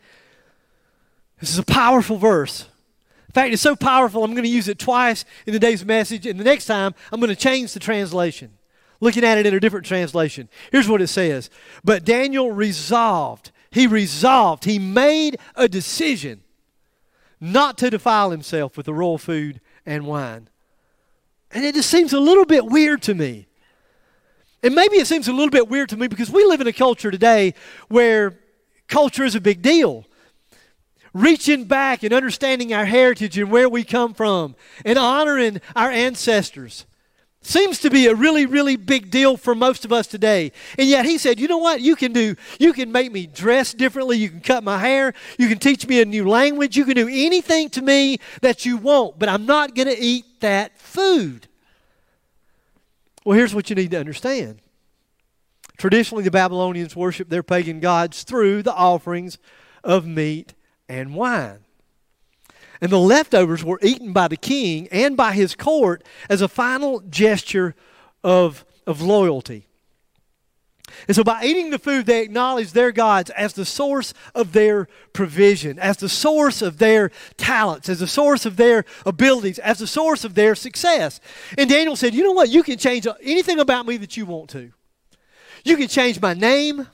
This 1.40 1.52
is 1.52 1.60
a 1.60 1.64
powerful 1.64 2.18
verse. 2.18 2.68
In 3.28 3.34
fact, 3.34 3.54
it's 3.54 3.62
so 3.62 3.76
powerful, 3.76 4.24
I'm 4.24 4.32
going 4.32 4.44
to 4.44 4.50
use 4.50 4.68
it 4.68 4.80
twice 4.80 5.26
in 5.46 5.54
today's 5.54 5.86
message, 5.86 6.26
and 6.26 6.40
the 6.40 6.44
next 6.44 6.66
time 6.66 6.96
I'm 7.12 7.20
going 7.20 7.30
to 7.30 7.36
change 7.36 7.74
the 7.74 7.80
translation, 7.80 8.58
looking 9.00 9.24
at 9.24 9.38
it 9.38 9.46
in 9.46 9.54
a 9.54 9.60
different 9.60 9.86
translation. 9.86 10.50
Here's 10.72 10.90
what 10.90 11.02
it 11.04 11.08
says 11.08 11.52
But 11.84 12.04
Daniel 12.04 12.52
resolved, 12.52 13.52
he 13.70 13.86
resolved, 13.86 14.66
he 14.66 14.80
made 14.80 15.38
a 15.56 15.68
decision 15.68 16.42
not 17.40 17.78
to 17.78 17.92
defile 17.92 18.32
himself 18.32 18.76
with 18.76 18.88
the 18.88 18.94
royal 18.94 19.20
food 19.20 19.62
and 19.86 20.08
wine. 20.08 20.50
And 21.52 21.64
it 21.64 21.76
just 21.76 21.92
seems 21.92 22.12
a 22.12 22.20
little 22.20 22.46
bit 22.46 22.66
weird 22.66 23.04
to 23.04 23.14
me. 23.14 23.48
And 24.64 24.74
maybe 24.74 24.98
it 24.98 25.08
seems 25.08 25.28
a 25.28 25.34
little 25.34 25.50
bit 25.50 25.70
weird 25.70 25.90
to 25.90 25.98
me 25.98 26.08
because 26.08 26.30
we 26.30 26.44
live 26.46 26.62
in 26.62 26.68
a 26.68 26.74
culture 26.74 27.12
today 27.12 27.54
where 27.90 28.40
culture 28.88 29.24
is 29.24 29.36
a 29.36 29.42
big 29.42 29.62
deal. 29.62 30.06
Reaching 31.14 31.66
back 31.66 32.04
and 32.04 32.14
understanding 32.14 32.74
our 32.74 32.86
heritage 32.86 33.38
and 33.38 33.52
where 33.52 33.70
we 33.70 33.84
come 33.84 34.14
from 34.14 34.56
and 34.86 35.00
honoring 35.00 35.62
our 35.76 35.90
ancestors 35.90 36.86
seems 37.42 37.80
to 37.80 37.90
be 37.90 38.08
a 38.08 38.14
really 38.14 38.46
really 38.46 38.76
big 38.76 39.10
deal 39.10 39.38
for 39.38 39.56
most 39.56 39.86
of 39.86 39.94
us 39.94 40.06
today. 40.06 40.52
And 40.78 40.88
yet 40.88 41.06
he 41.06 41.18
said 41.18 41.40
you 41.40 41.48
know 41.48 41.58
what? 41.58 41.82
You 41.82 41.96
can 41.96 42.12
do 42.12 42.36
you 42.60 42.74
can 42.74 42.92
make 42.92 43.12
me 43.12 43.26
dress 43.26 43.74
differently. 43.74 44.18
You 44.18 44.30
can 44.30 44.42
cut 44.42 44.64
my 44.64 44.78
hair. 44.78 45.14
You 45.40 45.48
can 45.48 45.58
teach 45.58 45.88
me 45.88 46.02
a 46.02 46.06
new 46.06 46.28
language. 46.28 46.76
You 46.76 46.84
can 46.86 46.96
do 46.96 47.08
anything 47.08 47.70
to 47.72 47.82
me 47.82 48.20
that 48.42 48.66
you 48.66 48.78
want 48.78 49.18
but 49.18 49.30
i'm 49.30 49.46
not 49.46 49.76
going 49.76 49.88
to 49.88 50.00
eat 50.00 50.26
that 50.42 50.78
food 50.78 51.48
well 53.28 53.38
here's 53.38 53.54
what 53.54 53.70
you 53.70 53.76
need 53.76 53.92
to 53.92 54.00
understand 54.00 54.62
traditionally 55.78 56.24
the 56.24 56.32
babylonians 56.32 56.96
worshiped 56.96 57.30
their 57.30 57.44
pagan 57.44 57.82
gods 57.82 58.24
through 58.24 58.64
the 58.64 58.74
offerings 58.74 59.38
of 59.84 60.06
meat 60.06 60.54
and 60.90 61.16
wine. 61.16 61.60
And 62.80 62.92
the 62.92 63.00
leftovers 63.00 63.64
were 63.64 63.80
eaten 63.82 64.14
by 64.14 64.28
the 64.28 64.38
king 64.38 64.88
and 64.92 65.18
by 65.18 65.34
his 65.34 65.56
court 65.56 66.04
as 66.30 66.42
a 66.42 66.48
final 66.48 67.00
gesture 67.02 67.76
of 68.24 68.66
of 68.86 69.02
loyalty. 69.02 69.68
And 71.08 71.16
so, 71.16 71.24
by 71.24 71.44
eating 71.44 71.70
the 71.70 71.80
food, 71.80 72.06
they 72.06 72.22
acknowledge 72.22 72.72
their 72.72 72.92
gods 72.92 73.30
as 73.32 73.54
the 73.54 73.66
source 73.66 74.14
of 74.34 74.54
their 74.54 74.88
provision, 75.14 75.80
as 75.80 75.98
the 75.98 76.10
source 76.10 76.62
of 76.62 76.78
their 76.78 77.12
talents, 77.38 77.90
as 77.90 78.00
the 78.00 78.08
source 78.08 78.46
of 78.46 78.56
their 78.58 78.86
abilities, 79.06 79.60
as 79.60 79.80
the 79.80 79.88
source 79.88 80.24
of 80.24 80.36
their 80.36 80.56
success. 80.56 81.20
And 81.58 81.70
Daniel 81.70 81.96
said, 81.96 82.14
You 82.14 82.24
know 82.24 82.32
what? 82.32 82.50
You 82.50 82.64
can 82.64 82.78
change 82.78 83.08
anything 83.22 83.60
about 83.60 83.86
me 83.86 83.98
that 83.98 84.18
you 84.18 84.26
want 84.26 84.50
to. 84.52 84.72
You 85.64 85.78
can 85.78 85.88
change 85.88 86.22
my 86.22 86.34
name. 86.34 86.88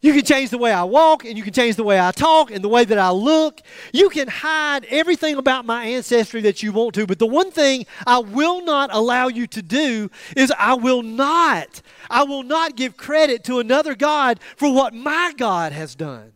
You 0.00 0.12
can 0.12 0.24
change 0.24 0.50
the 0.50 0.58
way 0.58 0.72
I 0.72 0.84
walk, 0.84 1.24
and 1.24 1.36
you 1.36 1.42
can 1.42 1.52
change 1.52 1.74
the 1.74 1.82
way 1.82 1.98
I 1.98 2.12
talk, 2.12 2.52
and 2.52 2.62
the 2.62 2.68
way 2.68 2.84
that 2.84 2.98
I 2.98 3.10
look. 3.10 3.60
You 3.92 4.08
can 4.10 4.28
hide 4.28 4.84
everything 4.90 5.36
about 5.36 5.64
my 5.64 5.86
ancestry 5.86 6.40
that 6.42 6.62
you 6.62 6.70
want 6.72 6.94
to, 6.94 7.06
but 7.06 7.18
the 7.18 7.26
one 7.26 7.50
thing 7.50 7.84
I 8.06 8.18
will 8.20 8.64
not 8.64 8.90
allow 8.92 9.26
you 9.26 9.48
to 9.48 9.62
do 9.62 10.08
is 10.36 10.52
I 10.56 10.74
will 10.74 11.02
not, 11.02 11.82
I 12.08 12.22
will 12.22 12.44
not 12.44 12.76
give 12.76 12.96
credit 12.96 13.42
to 13.44 13.58
another 13.58 13.96
God 13.96 14.38
for 14.56 14.72
what 14.72 14.94
my 14.94 15.32
God 15.36 15.72
has 15.72 15.96
done. 15.96 16.32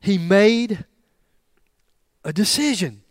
He 0.00 0.18
made 0.18 0.84
a 2.22 2.32
decision. 2.32 3.02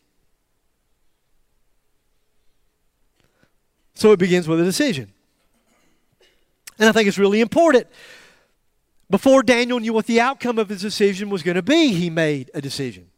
So 3.96 4.14
it 4.14 4.20
begins 4.20 4.48
with 4.48 4.62
a 4.62 4.64
decision. 4.64 5.12
And 6.80 6.88
I 6.88 6.94
think 6.94 7.08
it's 7.10 7.18
really 7.18 7.42
important 7.42 7.88
before 9.10 9.44
Daniel 9.44 9.80
knew 9.80 9.94
what 9.94 10.06
the 10.06 10.20
outcome 10.20 10.58
of 10.60 10.70
his 10.70 10.82
decision 10.82 11.30
was 11.30 11.44
going 11.44 11.56
to 11.56 11.62
be, 11.62 11.94
he 11.94 12.10
made 12.10 12.52
a 12.54 12.62
decision. 12.62 13.10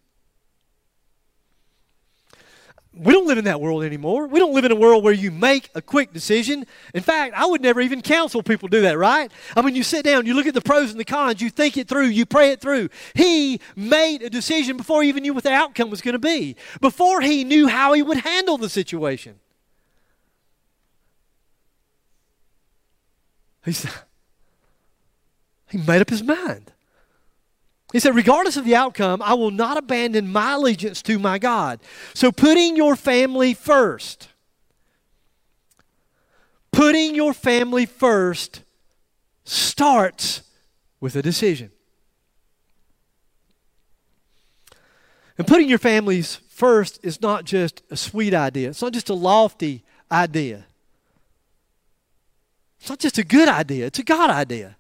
We 2.92 3.14
don't 3.14 3.28
live 3.28 3.38
in 3.38 3.46
that 3.46 3.62
world 3.62 3.84
anymore. 3.84 4.28
We 4.28 4.40
don't 4.40 4.54
live 4.54 4.66
in 4.66 4.72
a 4.72 4.76
world 4.76 5.04
where 5.04 5.14
you 5.14 5.32
make 5.32 5.70
a 5.74 5.82
quick 5.82 6.12
decision. 6.12 6.66
In 6.94 7.02
fact, 7.02 7.34
I 7.34 7.46
would 7.46 7.62
never 7.62 7.80
even 7.80 8.02
counsel 8.02 8.44
people 8.44 8.68
to 8.68 8.78
do 8.78 8.82
that, 8.82 8.98
right? 8.98 9.32
I 9.56 9.62
mean, 9.62 9.76
you 9.76 9.84
sit 9.84 10.04
down, 10.04 10.26
you 10.26 10.34
look 10.34 10.48
at 10.48 10.54
the 10.54 10.62
pros 10.62 10.92
and 10.92 11.00
the 11.00 11.06
cons, 11.06 11.40
you 11.40 11.50
think 11.50 11.78
it 11.78 11.88
through, 11.88 12.08
you 12.08 12.26
pray 12.26 12.52
it 12.52 12.60
through. 12.60 12.90
He 13.14 13.62
made 13.76 14.22
a 14.22 14.30
decision 14.30 14.76
before 14.76 15.02
he 15.04 15.10
even 15.10 15.24
knew 15.24 15.34
what 15.34 15.44
the 15.44 15.52
outcome 15.54 15.90
was 15.90 16.02
going 16.02 16.14
to 16.14 16.20
be, 16.20 16.58
before 16.82 17.22
he 17.22 17.44
knew 17.44 17.68
how 17.68 17.94
he 17.94 18.02
would 18.02 18.18
handle 18.18 18.58
the 18.58 18.70
situation. 18.70 19.40
He 23.64 23.72
said, 23.72 23.92
he 25.70 25.78
made 25.78 26.02
up 26.02 26.10
his 26.10 26.24
mind. 26.24 26.72
He 27.92 28.00
said, 28.00 28.16
regardless 28.16 28.56
of 28.56 28.66
the 28.66 28.76
outcome, 28.76 29.22
I 29.22 29.34
will 29.34 29.52
not 29.52 29.78
abandon 29.78 30.32
my 30.32 30.54
allegiance 30.54 31.02
to 31.04 31.18
my 31.18 31.40
God. 31.40 31.80
So 32.14 32.32
putting 32.32 32.76
your 32.76 32.96
family 32.96 33.54
first, 33.54 34.30
putting 36.72 37.16
your 37.16 37.34
family 37.34 37.88
first 37.88 38.62
starts 39.44 40.44
with 41.00 41.16
a 41.16 41.22
decision. 41.22 41.72
And 45.38 45.48
putting 45.48 45.70
your 45.70 45.80
families 45.80 46.36
first 46.50 47.00
is 47.02 47.22
not 47.22 47.46
just 47.46 47.82
a 47.90 47.96
sweet 47.96 48.34
idea, 48.34 48.70
it's 48.70 48.82
not 48.82 48.94
just 48.94 49.10
a 49.10 49.14
lofty 49.16 49.84
idea. 50.12 50.66
It's 52.80 52.90
not 52.90 53.00
just 53.00 53.18
a 53.18 53.24
good 53.24 53.50
idea, 53.50 53.88
it's 53.88 54.00
a 54.00 54.04
God 54.04 54.30
idea. 54.30 54.78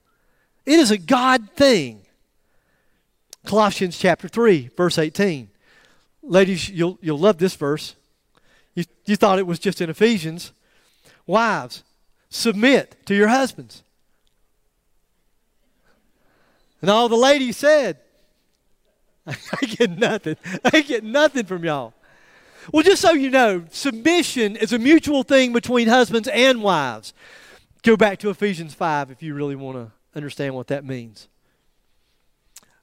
It 0.66 0.80
is 0.80 0.92
a 0.92 0.98
God 0.98 1.50
thing. 1.51 2.01
Colossians 3.46 3.98
chapter 3.98 4.28
3, 4.28 4.70
verse 4.75 4.98
18. 4.98 5.50
Ladies, 6.22 6.70
you'll, 6.70 7.00
you'll 7.01 7.18
love 7.18 7.38
this 7.38 7.56
verse. 7.56 7.96
You, 8.75 8.84
you 9.06 9.16
thought 9.16 9.39
it 9.39 9.48
was 9.48 9.60
just 9.60 9.82
in 9.82 9.89
Ephesians. 9.89 10.51
Wives, 11.25 11.84
submit 12.30 12.96
to 13.06 13.16
your 13.16 13.28
husbands. 13.28 13.84
And 16.82 16.89
all 16.89 17.10
the 17.10 17.16
ladies 17.16 17.58
said, 17.58 17.98
I 19.28 19.66
get 19.66 19.98
nothing. 19.98 20.38
I 20.72 20.82
get 20.82 21.04
nothing 21.04 21.46
from 21.46 21.63
y'all. 21.63 21.94
Well, 22.72 22.84
just 22.84 23.01
so 23.01 23.12
you 23.12 23.30
know, 23.30 23.66
submission 23.72 24.56
is 24.56 24.74
a 24.74 24.80
mutual 24.80 25.24
thing 25.24 25.54
between 25.54 25.88
husbands 25.88 26.28
and 26.28 26.62
wives. 26.62 27.13
Go 27.84 27.98
back 27.98 28.20
to 28.20 28.30
Ephesians 28.30 28.74
5 28.74 29.12
if 29.12 29.24
you 29.24 29.34
really 29.34 29.56
want 29.56 29.78
to 29.78 29.99
understand 30.19 30.53
what 30.53 30.67
that 30.67 30.85
means. 30.85 31.27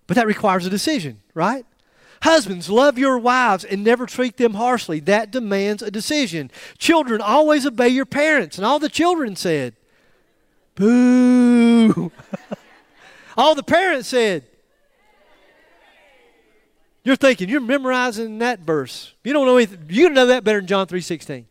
But 0.06 0.16
that 0.16 0.26
requires 0.26 0.66
a 0.66 0.70
decision, 0.70 1.20
right? 1.34 1.66
Husbands, 2.22 2.70
love 2.70 2.98
your 2.98 3.18
wives 3.18 3.64
and 3.64 3.84
never 3.84 4.06
treat 4.06 4.36
them 4.36 4.54
harshly. 4.54 5.00
That 5.00 5.30
demands 5.30 5.82
a 5.82 5.90
decision. 5.90 6.50
Children, 6.78 7.20
always 7.20 7.66
obey 7.66 7.88
your 7.88 8.06
parents. 8.06 8.56
And 8.56 8.66
all 8.66 8.78
the 8.78 8.88
children 8.88 9.36
said, 9.36 9.74
Boo. 10.74 12.10
all 13.36 13.54
the 13.54 13.62
parents 13.62 14.08
said, 14.08 14.44
You're 17.04 17.16
thinking, 17.16 17.48
you're 17.48 17.60
memorizing 17.60 18.38
that 18.38 18.60
verse. 18.60 19.12
You 19.22 19.32
don't 19.32 19.46
know 19.46 19.56
anything. 19.56 19.86
You 19.88 20.08
know 20.10 20.26
that 20.26 20.42
better 20.42 20.58
than 20.58 20.66
John 20.66 20.86
3.16. 20.86 21.44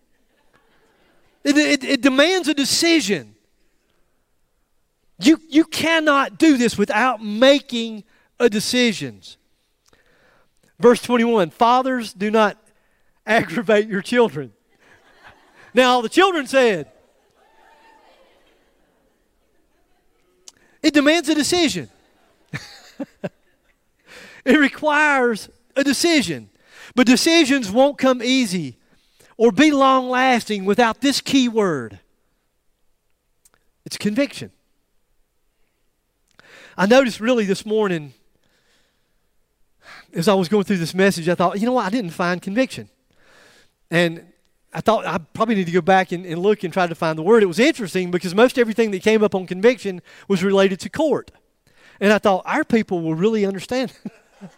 It, 1.44 1.58
it, 1.58 1.84
it 1.84 2.02
demands 2.02 2.48
a 2.48 2.56
decision. 2.56 3.35
You, 5.20 5.40
you 5.50 5.64
cannot 5.66 6.38
do 6.38 6.58
this 6.58 6.78
without 6.78 7.24
making 7.24 8.04
a 8.40 8.50
decisions. 8.50 9.38
Verse 10.80 11.02
21 11.02 11.52
Fathers, 11.52 12.14
do 12.14 12.30
not 12.30 12.58
aggravate 13.26 13.88
your 13.88 14.02
children. 14.02 14.52
Now, 15.74 16.02
the 16.02 16.10
children 16.10 16.48
said, 16.48 16.92
It 20.84 20.94
demands 20.94 21.28
a 21.30 21.36
decision. 21.36 21.90
it 24.46 24.60
requires 24.60 25.50
a 25.76 25.84
decision. 25.84 26.50
But 26.94 27.08
decisions 27.08 27.72
won't 27.72 27.98
come 27.98 28.22
easy 28.22 28.78
or 29.36 29.52
be 29.52 29.72
long 29.72 30.10
lasting 30.10 30.64
without 30.64 31.02
this 31.02 31.22
key 31.22 31.50
word 31.50 32.00
it's 33.86 33.98
conviction. 33.98 34.52
I 36.78 36.86
noticed 36.86 37.22
really 37.22 37.46
this 37.46 37.66
morning, 37.66 38.14
as 40.14 40.28
I 40.28 40.34
was 40.34 40.50
going 40.50 40.66
through 40.66 40.76
this 40.78 40.94
message, 40.94 41.30
I 41.30 41.36
thought, 41.36 41.58
you 41.60 41.66
know 41.66 41.72
what, 41.72 41.86
I 41.86 41.90
didn't 41.90 42.10
find 42.10 42.42
conviction. 42.42 42.90
And 43.90 44.26
I 44.74 44.82
thought 44.82 45.06
I 45.06 45.20
probably 45.20 45.56
need 45.56 45.68
to 45.68 45.72
go 45.72 45.80
back 45.80 46.12
and, 46.12 46.26
and 46.26 46.42
look 46.42 46.66
and 46.66 46.74
try 46.74 46.86
to 46.86 46.96
find 46.96 47.18
the 47.18 47.24
word. 47.24 47.44
It 47.44 47.46
was 47.46 47.60
interesting 47.60 48.12
because 48.12 48.36
most 48.36 48.58
everything 48.58 48.92
that 48.92 49.04
came 49.04 49.24
up 49.24 49.34
on 49.34 49.48
conviction 49.48 50.02
was 50.28 50.44
related 50.44 50.82
to 50.82 50.90
court. 50.90 51.32
And 52.02 52.12
I 52.12 52.18
thought, 52.18 52.44
our 52.46 52.66
people 52.66 53.02
will 53.02 53.16
really 53.16 53.46
understand. 53.46 53.94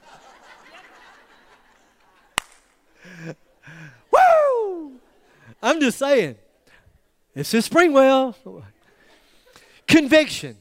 Woo! 4.12 4.94
I'm 5.62 5.80
just 5.80 6.00
saying. 6.00 6.36
This 7.36 7.54
is 7.54 7.70
Springwell. 7.70 8.34
Conviction 9.86 10.58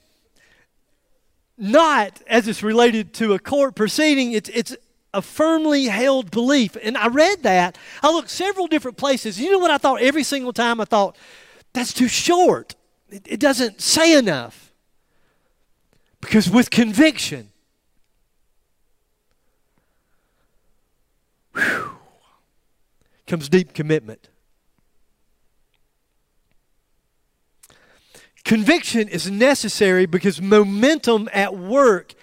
not 1.58 2.22
as 2.26 2.48
it's 2.48 2.62
related 2.62 3.12
to 3.14 3.32
a 3.34 3.38
court 3.38 3.74
proceeding, 3.74 4.32
it's, 4.32 4.48
it's 4.50 4.76
a 5.14 5.22
firmly 5.22 5.86
held 5.86 6.30
belief. 6.30 6.76
And 6.82 6.96
I 6.96 7.08
read 7.08 7.42
that. 7.42 7.78
I 8.02 8.10
looked 8.10 8.30
several 8.30 8.66
different 8.66 8.96
places. 8.96 9.40
You 9.40 9.50
know 9.50 9.58
what 9.58 9.70
I 9.70 9.78
thought 9.78 10.00
every 10.00 10.22
single 10.22 10.52
time? 10.52 10.80
I 10.80 10.84
thought, 10.84 11.16
that's 11.72 11.92
too 11.92 12.08
short. 12.08 12.74
It, 13.08 13.26
it 13.26 13.40
doesn't 13.40 13.80
say 13.80 14.16
enough. 14.16 14.72
Because 16.20 16.50
with 16.50 16.70
conviction, 16.70 17.50
whew, 21.54 21.90
comes 23.26 23.48
deep 23.48 23.72
commitment. 23.74 24.28
Conviction 28.46 29.08
is 29.08 29.28
necessary 29.28 30.06
because 30.06 30.40
momentum 30.40 31.28
at 31.32 31.56
work 31.56 32.14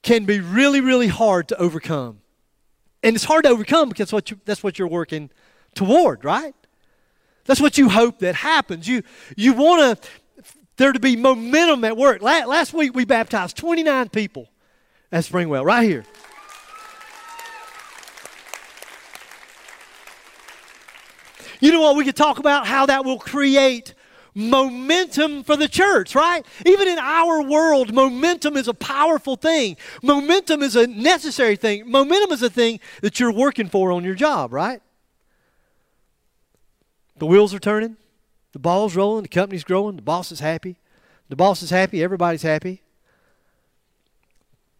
can 0.00 0.24
be 0.24 0.40
really, 0.40 0.80
really 0.80 1.08
hard 1.08 1.46
to 1.48 1.56
overcome. 1.58 2.20
And 3.02 3.14
it's 3.14 3.26
hard 3.26 3.44
to 3.44 3.50
overcome 3.50 3.90
because 3.90 4.10
what 4.10 4.30
you, 4.30 4.40
that's 4.46 4.62
what 4.62 4.78
you're 4.78 4.88
working 4.88 5.28
toward, 5.74 6.24
right? 6.24 6.54
That's 7.44 7.60
what 7.60 7.76
you 7.76 7.90
hope 7.90 8.20
that 8.20 8.34
happens. 8.34 8.88
You, 8.88 9.02
you 9.36 9.52
want 9.52 10.02
to, 10.02 10.08
there 10.78 10.90
to 10.90 11.00
be 11.00 11.16
momentum 11.16 11.84
at 11.84 11.98
work. 11.98 12.22
Last 12.22 12.72
week 12.72 12.94
we 12.94 13.04
baptized 13.04 13.58
29 13.58 14.08
people 14.08 14.48
at 15.12 15.24
Springwell, 15.24 15.66
right 15.66 15.84
here. 15.84 16.06
You 21.60 21.72
know 21.72 21.82
what? 21.82 21.94
We 21.94 22.06
could 22.06 22.16
talk 22.16 22.38
about 22.38 22.66
how 22.66 22.86
that 22.86 23.04
will 23.04 23.18
create 23.18 23.92
momentum 24.34 25.42
for 25.42 25.56
the 25.56 25.68
church, 25.68 26.14
right? 26.14 26.44
Even 26.66 26.88
in 26.88 26.98
our 26.98 27.42
world, 27.42 27.92
momentum 27.92 28.56
is 28.56 28.68
a 28.68 28.74
powerful 28.74 29.36
thing. 29.36 29.76
Momentum 30.02 30.62
is 30.62 30.76
a 30.76 30.86
necessary 30.86 31.56
thing. 31.56 31.90
Momentum 31.90 32.32
is 32.32 32.42
a 32.42 32.50
thing 32.50 32.80
that 33.02 33.18
you're 33.18 33.32
working 33.32 33.68
for 33.68 33.92
on 33.92 34.04
your 34.04 34.14
job, 34.14 34.52
right? 34.52 34.80
The 37.16 37.26
wheels 37.26 37.52
are 37.52 37.58
turning. 37.58 37.96
The 38.52 38.58
ball's 38.58 38.96
rolling, 38.96 39.22
the 39.22 39.28
company's 39.28 39.64
growing, 39.64 39.96
the 39.96 40.02
boss 40.02 40.32
is 40.32 40.40
happy. 40.40 40.78
The 41.28 41.36
boss 41.36 41.62
is 41.62 41.70
happy, 41.70 42.02
everybody's 42.02 42.42
happy. 42.42 42.82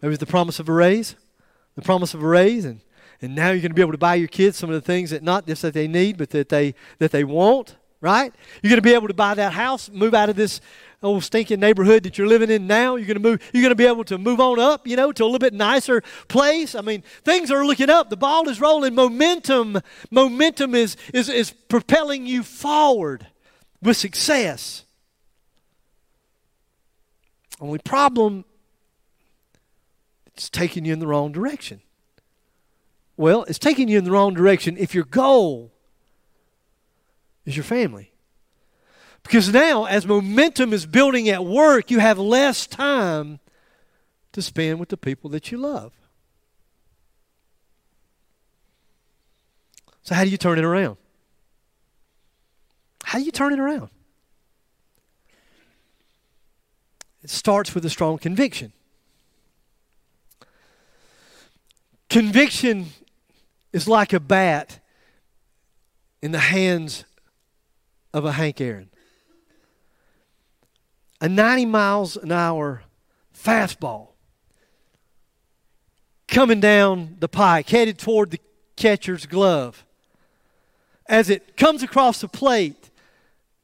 There 0.00 0.08
was 0.08 0.18
the 0.18 0.26
promise 0.26 0.58
of 0.58 0.68
a 0.68 0.72
raise, 0.72 1.16
the 1.74 1.82
promise 1.82 2.14
of 2.14 2.22
a 2.22 2.26
raise, 2.26 2.64
and, 2.64 2.80
and 3.20 3.34
now 3.34 3.50
you're 3.50 3.60
going 3.60 3.70
to 3.70 3.74
be 3.74 3.82
able 3.82 3.92
to 3.92 3.98
buy 3.98 4.14
your 4.14 4.28
kids 4.28 4.56
some 4.56 4.70
of 4.70 4.74
the 4.74 4.80
things 4.80 5.10
that 5.10 5.22
not 5.22 5.46
just 5.46 5.62
that 5.62 5.74
they 5.74 5.86
need, 5.86 6.16
but 6.16 6.30
that 6.30 6.48
they 6.48 6.74
that 6.98 7.10
they 7.10 7.24
want, 7.24 7.76
right? 8.00 8.32
You're 8.62 8.70
going 8.70 8.78
to 8.78 8.82
be 8.82 8.94
able 8.94 9.08
to 9.08 9.14
buy 9.14 9.34
that 9.34 9.52
house, 9.52 9.90
move 9.90 10.14
out 10.14 10.28
of 10.28 10.36
this 10.36 10.60
old 11.02 11.22
stinking 11.22 11.60
neighborhood 11.60 12.02
that 12.02 12.18
you're 12.18 12.26
living 12.26 12.50
in 12.50 12.66
now. 12.66 12.96
You're 12.96 13.06
going 13.06 13.16
to 13.16 13.22
move. 13.22 13.42
You're 13.52 13.62
going 13.62 13.70
to 13.70 13.76
be 13.76 13.86
able 13.86 14.04
to 14.04 14.18
move 14.18 14.40
on 14.40 14.58
up, 14.58 14.86
you 14.86 14.96
know, 14.96 15.12
to 15.12 15.22
a 15.22 15.26
little 15.26 15.38
bit 15.38 15.54
nicer 15.54 16.02
place. 16.28 16.74
I 16.74 16.80
mean, 16.80 17.02
things 17.24 17.50
are 17.50 17.64
looking 17.64 17.90
up. 17.90 18.10
The 18.10 18.16
ball 18.16 18.48
is 18.48 18.60
rolling. 18.60 18.94
Momentum, 18.94 19.80
momentum 20.10 20.74
is 20.74 20.96
is 21.12 21.28
is 21.28 21.50
propelling 21.50 22.26
you 22.26 22.42
forward 22.42 23.26
with 23.82 23.96
success. 23.96 24.84
Only 27.60 27.78
problem, 27.80 28.44
it's 30.26 30.48
taking 30.48 30.84
you 30.84 30.92
in 30.92 31.00
the 31.00 31.06
wrong 31.08 31.32
direction. 31.32 31.80
Well, 33.16 33.42
it's 33.44 33.58
taking 33.58 33.88
you 33.88 33.98
in 33.98 34.04
the 34.04 34.12
wrong 34.12 34.32
direction 34.32 34.76
if 34.78 34.94
your 34.94 35.04
goal 35.04 35.72
is 37.48 37.56
your 37.56 37.64
family. 37.64 38.12
Because 39.22 39.48
now, 39.48 39.86
as 39.86 40.06
momentum 40.06 40.74
is 40.74 40.84
building 40.84 41.30
at 41.30 41.44
work, 41.44 41.90
you 41.90 41.98
have 41.98 42.18
less 42.18 42.66
time 42.66 43.40
to 44.32 44.42
spend 44.42 44.78
with 44.78 44.90
the 44.90 44.98
people 44.98 45.30
that 45.30 45.50
you 45.50 45.56
love. 45.56 45.92
So, 50.02 50.14
how 50.14 50.24
do 50.24 50.30
you 50.30 50.36
turn 50.36 50.58
it 50.58 50.64
around? 50.64 50.98
How 53.04 53.18
do 53.18 53.24
you 53.24 53.32
turn 53.32 53.54
it 53.54 53.58
around? 53.58 53.88
It 57.22 57.30
starts 57.30 57.74
with 57.74 57.84
a 57.86 57.90
strong 57.90 58.18
conviction. 58.18 58.72
Conviction 62.10 62.86
is 63.72 63.88
like 63.88 64.12
a 64.12 64.20
bat 64.20 64.80
in 66.20 66.32
the 66.32 66.38
hands 66.38 67.04
of 68.12 68.24
a 68.24 68.32
Hank 68.32 68.60
Aaron 68.60 68.90
a 71.20 71.28
90 71.28 71.66
miles 71.66 72.16
an 72.16 72.32
hour 72.32 72.82
fastball 73.34 74.08
coming 76.26 76.60
down 76.60 77.16
the 77.18 77.28
pike, 77.28 77.68
headed 77.68 77.98
toward 77.98 78.30
the 78.30 78.40
catcher's 78.76 79.26
glove. 79.26 79.84
As 81.06 81.30
it 81.30 81.56
comes 81.56 81.82
across 81.82 82.20
the 82.20 82.28
plate, 82.28 82.90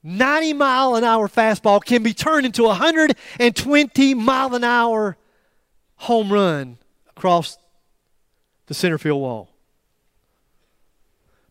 90 0.02 0.54
mile 0.54 0.96
an 0.96 1.04
hour 1.04 1.28
fastball 1.28 1.84
can 1.84 2.02
be 2.02 2.14
turned 2.14 2.46
into 2.46 2.64
a 2.64 2.68
120 2.68 4.14
mile 4.14 4.54
an 4.54 4.64
hour 4.64 5.16
home 5.96 6.32
run 6.32 6.78
across 7.16 7.58
the 8.66 8.74
center 8.74 8.98
field 8.98 9.20
wall. 9.20 9.50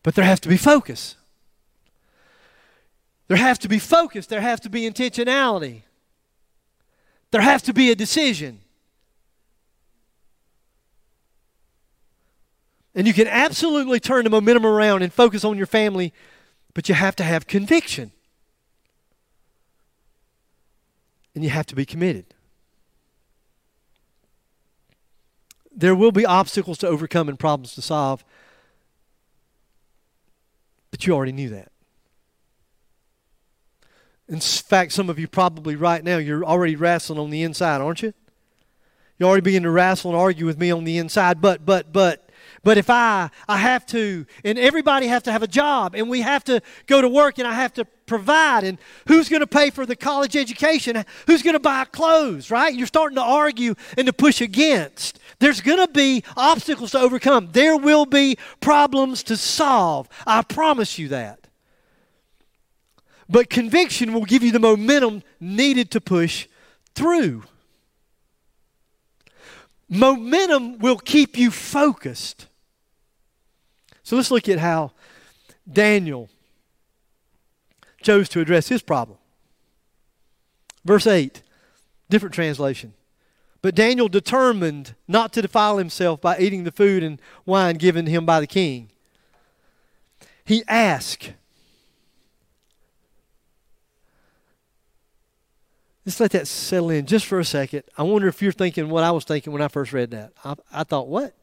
But 0.02 0.14
there 0.14 0.24
has 0.24 0.40
to 0.40 0.48
be 0.48 0.56
focus. 0.56 1.16
There 3.28 3.36
has 3.36 3.58
to 3.58 3.68
be 3.68 3.78
focus. 3.78 4.26
There 4.26 4.40
has 4.40 4.60
to 4.60 4.70
be 4.70 4.82
intentionality. 4.82 5.82
There 7.30 7.40
has 7.40 7.62
to 7.62 7.72
be 7.72 7.90
a 7.90 7.94
decision. 7.94 8.60
And 12.94 13.06
you 13.06 13.12
can 13.12 13.26
absolutely 13.26 13.98
turn 13.98 14.24
the 14.24 14.30
momentum 14.30 14.64
around 14.64 15.02
and 15.02 15.12
focus 15.12 15.44
on 15.44 15.56
your 15.56 15.66
family, 15.66 16.12
but 16.74 16.88
you 16.88 16.94
have 16.94 17.16
to 17.16 17.24
have 17.24 17.46
conviction. 17.46 18.12
And 21.34 21.42
you 21.42 21.50
have 21.50 21.66
to 21.66 21.74
be 21.74 21.84
committed. 21.84 22.26
There 25.74 25.96
will 25.96 26.12
be 26.12 26.24
obstacles 26.24 26.78
to 26.78 26.86
overcome 26.86 27.28
and 27.28 27.36
problems 27.36 27.74
to 27.74 27.82
solve, 27.82 28.24
but 30.92 31.04
you 31.04 31.14
already 31.14 31.32
knew 31.32 31.48
that. 31.48 31.72
In 34.28 34.40
fact, 34.40 34.92
some 34.92 35.10
of 35.10 35.18
you 35.18 35.28
probably 35.28 35.76
right 35.76 36.02
now, 36.02 36.16
you're 36.16 36.44
already 36.44 36.76
wrestling 36.76 37.18
on 37.18 37.30
the 37.30 37.42
inside, 37.42 37.80
aren't 37.80 38.02
you? 38.02 38.14
You're 39.18 39.28
already 39.28 39.42
begin 39.42 39.62
to 39.64 39.70
wrestle 39.70 40.10
and 40.10 40.18
argue 40.18 40.46
with 40.46 40.58
me 40.58 40.70
on 40.70 40.84
the 40.84 40.98
inside. 40.98 41.40
But, 41.40 41.64
but, 41.64 41.92
but, 41.92 42.30
but 42.64 42.78
if 42.78 42.88
I, 42.88 43.30
I 43.46 43.58
have 43.58 43.86
to, 43.86 44.26
and 44.42 44.58
everybody 44.58 45.06
has 45.06 45.22
to 45.24 45.32
have 45.32 45.42
a 45.42 45.46
job, 45.46 45.94
and 45.94 46.08
we 46.08 46.22
have 46.22 46.42
to 46.44 46.62
go 46.86 47.00
to 47.02 47.08
work, 47.08 47.38
and 47.38 47.46
I 47.46 47.52
have 47.52 47.74
to 47.74 47.84
provide, 48.06 48.64
and 48.64 48.78
who's 49.06 49.28
going 49.28 49.40
to 49.40 49.46
pay 49.46 49.70
for 49.70 49.86
the 49.86 49.94
college 49.94 50.36
education? 50.36 51.04
Who's 51.26 51.42
going 51.42 51.54
to 51.54 51.60
buy 51.60 51.84
clothes, 51.84 52.50
right? 52.50 52.74
You're 52.74 52.86
starting 52.86 53.16
to 53.16 53.22
argue 53.22 53.74
and 53.98 54.06
to 54.06 54.12
push 54.12 54.40
against. 54.40 55.20
There's 55.38 55.60
going 55.60 55.86
to 55.86 55.92
be 55.92 56.24
obstacles 56.36 56.92
to 56.92 56.98
overcome. 56.98 57.50
There 57.52 57.76
will 57.76 58.06
be 58.06 58.38
problems 58.60 59.22
to 59.24 59.36
solve. 59.36 60.08
I 60.26 60.42
promise 60.42 60.98
you 60.98 61.08
that. 61.08 61.43
But 63.28 63.50
conviction 63.50 64.12
will 64.12 64.24
give 64.24 64.42
you 64.42 64.52
the 64.52 64.60
momentum 64.60 65.22
needed 65.40 65.90
to 65.92 66.00
push 66.00 66.46
through. 66.94 67.44
Momentum 69.88 70.78
will 70.78 70.98
keep 70.98 71.36
you 71.36 71.50
focused. 71.50 72.48
So 74.02 74.16
let's 74.16 74.30
look 74.30 74.48
at 74.48 74.58
how 74.58 74.92
Daniel 75.70 76.28
chose 78.02 78.28
to 78.30 78.40
address 78.40 78.68
his 78.68 78.82
problem. 78.82 79.18
Verse 80.84 81.06
8, 81.06 81.42
different 82.10 82.34
translation. 82.34 82.92
But 83.62 83.74
Daniel 83.74 84.08
determined 84.08 84.94
not 85.08 85.32
to 85.32 85.42
defile 85.42 85.78
himself 85.78 86.20
by 86.20 86.38
eating 86.38 86.64
the 86.64 86.72
food 86.72 87.02
and 87.02 87.18
wine 87.46 87.76
given 87.76 88.04
him 88.04 88.26
by 88.26 88.40
the 88.40 88.46
king. 88.46 88.90
He 90.44 90.62
asked, 90.68 91.32
Just 96.04 96.20
let 96.20 96.32
that 96.32 96.46
settle 96.46 96.90
in 96.90 97.06
just 97.06 97.24
for 97.24 97.38
a 97.38 97.44
second. 97.44 97.84
I 97.96 98.02
wonder 98.02 98.28
if 98.28 98.42
you're 98.42 98.52
thinking 98.52 98.90
what 98.90 99.04
I 99.04 99.10
was 99.10 99.24
thinking 99.24 99.52
when 99.52 99.62
I 99.62 99.68
first 99.68 99.92
read 99.92 100.10
that. 100.10 100.32
I, 100.44 100.54
I 100.72 100.84
thought, 100.84 101.08
what? 101.08 101.34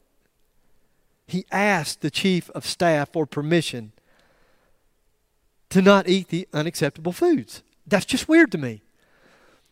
He 1.26 1.44
asked 1.50 2.00
the 2.00 2.10
chief 2.10 2.48
of 2.50 2.64
staff 2.64 3.12
for 3.12 3.26
permission 3.26 3.92
to 5.70 5.82
not 5.82 6.08
eat 6.08 6.28
the 6.28 6.46
unacceptable 6.52 7.12
foods. 7.12 7.62
That's 7.86 8.04
just 8.04 8.28
weird 8.28 8.52
to 8.52 8.58
me. 8.58 8.82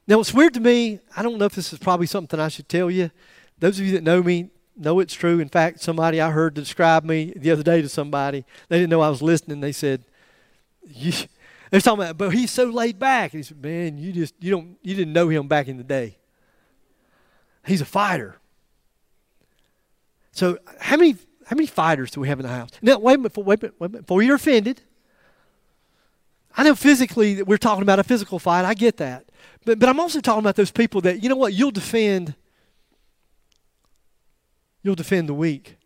Now, 0.07 0.17
what's 0.17 0.35
weird 0.35 0.55
to 0.55 0.61
me. 0.61 0.99
I 1.17 1.23
don't 1.23 1.39
know 1.39 1.45
if 1.45 1.55
this 1.55 1.73
is 1.73 1.79
probably 1.79 2.07
something 2.07 2.41
I 2.41 2.49
should 2.49 2.69
tell 2.69 2.91
you. 2.91 3.11
Those 3.59 3.79
of 3.79 3.87
you 3.87 3.93
that 3.93 4.03
know 4.03 4.23
me 4.23 4.51
know 4.77 4.99
it's 4.99 5.15
true. 5.15 5.39
In 5.39 5.49
fact, 5.49 5.81
somebody 5.81 6.21
I 6.21 6.31
heard 6.31 6.55
describe 6.55 7.05
me 7.05 7.33
the 7.37 7.51
other 7.51 7.63
day 7.63 7.83
to 7.83 7.89
somebody, 7.89 8.45
they 8.69 8.79
didn't 8.79 8.91
know 8.91 9.03
I 9.03 9.11
was 9.11 9.23
listening. 9.23 9.61
They 9.61 9.73
said, 9.73 10.03
you, 10.89 11.13
they're 11.71 11.81
talking 11.81 12.03
about, 12.03 12.19
but 12.19 12.31
he's 12.31 12.51
so 12.51 12.65
laid 12.65 12.99
back. 12.99 13.33
And 13.33 13.39
he 13.39 13.43
said, 13.43 13.63
man, 13.63 13.97
you 13.99 14.13
just 14.13 14.35
you 14.41 14.51
don't 14.51 14.77
you 14.83 14.95
didn't 14.95 15.13
know 15.13 15.29
him 15.29 15.49
back 15.49 15.69
in 15.69 15.77
the 15.77 15.85
day. 15.85 16.19
He's 17.65 17.81
a 17.81 17.87
fighter. 17.87 18.37
So 20.33 20.59
how 20.81 20.97
many 20.97 21.17
how 21.47 21.57
many 21.57 21.67
fighters 21.67 22.11
do 22.11 22.21
we 22.21 22.29
have 22.29 22.41
in 22.41 22.45
the 22.45 22.53
house? 22.53 22.71
Now 22.83 22.99
wait 22.99 23.15
a 23.15 23.19
minute, 23.19 23.37
wait 23.37 23.61
a 23.61 23.63
minute, 23.63 23.75
wait 23.79 23.87
a 23.87 23.91
minute. 23.91 24.07
Before 24.07 24.23
you're 24.23 24.37
offended, 24.37 24.83
I 26.57 26.65
know 26.65 26.75
physically 26.75 27.35
that 27.35 27.47
we're 27.47 27.59
talking 27.59 27.83
about 27.83 27.99
a 27.99 28.05
physical 28.05 28.39
fight. 28.39 28.65
I 28.65 28.75
get 28.75 28.97
that. 28.97 29.27
But 29.65 29.79
but 29.79 29.89
I'm 29.89 30.01
also 30.01 30.21
talking 30.21 30.41
about 30.41 30.57
those 30.57 30.71
people 30.71 31.01
that, 31.03 31.23
you 31.23 31.29
know 31.29 31.37
what, 31.37 31.53
you'll 31.53 31.71
defend 31.71 32.35
you'll 34.83 34.95
defend 34.95 35.29
the 35.29 35.35
weak. 35.35 35.77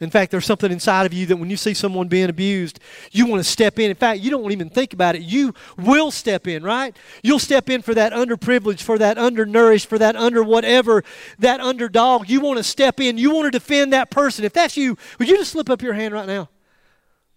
In 0.00 0.08
fact, 0.08 0.30
there's 0.30 0.46
something 0.46 0.72
inside 0.72 1.04
of 1.04 1.12
you 1.12 1.26
that 1.26 1.36
when 1.36 1.50
you 1.50 1.58
see 1.58 1.74
someone 1.74 2.08
being 2.08 2.30
abused, 2.30 2.80
you 3.12 3.26
want 3.26 3.40
to 3.40 3.48
step 3.48 3.78
in. 3.78 3.90
In 3.90 3.96
fact, 3.96 4.20
you 4.20 4.30
don't 4.30 4.50
even 4.50 4.70
think 4.70 4.94
about 4.94 5.14
it. 5.14 5.20
You 5.20 5.52
will 5.76 6.10
step 6.10 6.48
in, 6.48 6.62
right? 6.62 6.96
You'll 7.22 7.38
step 7.38 7.68
in 7.68 7.82
for 7.82 7.92
that 7.94 8.14
underprivileged, 8.14 8.80
for 8.80 8.96
that 8.96 9.18
undernourished, 9.18 9.86
for 9.86 9.98
that 9.98 10.16
under 10.16 10.42
whatever, 10.42 11.04
that 11.38 11.60
underdog. 11.60 12.30
You 12.30 12.40
want 12.40 12.56
to 12.56 12.64
step 12.64 12.98
in. 12.98 13.18
You 13.18 13.34
want 13.34 13.46
to 13.46 13.50
defend 13.50 13.92
that 13.92 14.10
person. 14.10 14.46
If 14.46 14.54
that's 14.54 14.74
you, 14.74 14.96
would 15.18 15.28
you 15.28 15.36
just 15.36 15.52
slip 15.52 15.68
up 15.68 15.82
your 15.82 15.92
hand 15.92 16.14
right 16.14 16.26
now? 16.26 16.48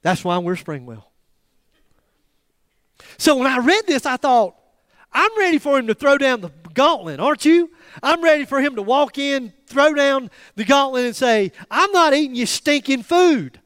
That's 0.01 0.23
why 0.23 0.37
we're 0.37 0.55
Springwell. 0.55 1.03
So 3.17 3.35
when 3.35 3.47
I 3.47 3.57
read 3.57 3.87
this, 3.87 4.05
I 4.05 4.15
thought, 4.15 4.55
I'm 5.11 5.37
ready 5.37 5.59
for 5.59 5.77
him 5.77 5.87
to 5.87 5.93
throw 5.93 6.17
down 6.17 6.39
the 6.39 6.49
gauntlet, 6.73 7.19
aren't 7.19 7.45
you? 7.45 7.71
I'm 8.01 8.23
ready 8.23 8.45
for 8.45 8.61
him 8.61 8.75
to 8.75 8.81
walk 8.81 9.17
in, 9.17 9.53
throw 9.67 9.93
down 9.93 10.29
the 10.55 10.65
gauntlet, 10.65 11.05
and 11.05 11.15
say, 11.15 11.51
I'm 11.69 11.91
not 11.91 12.13
eating 12.13 12.35
your 12.35 12.47
stinking 12.47 13.03
food. 13.03 13.59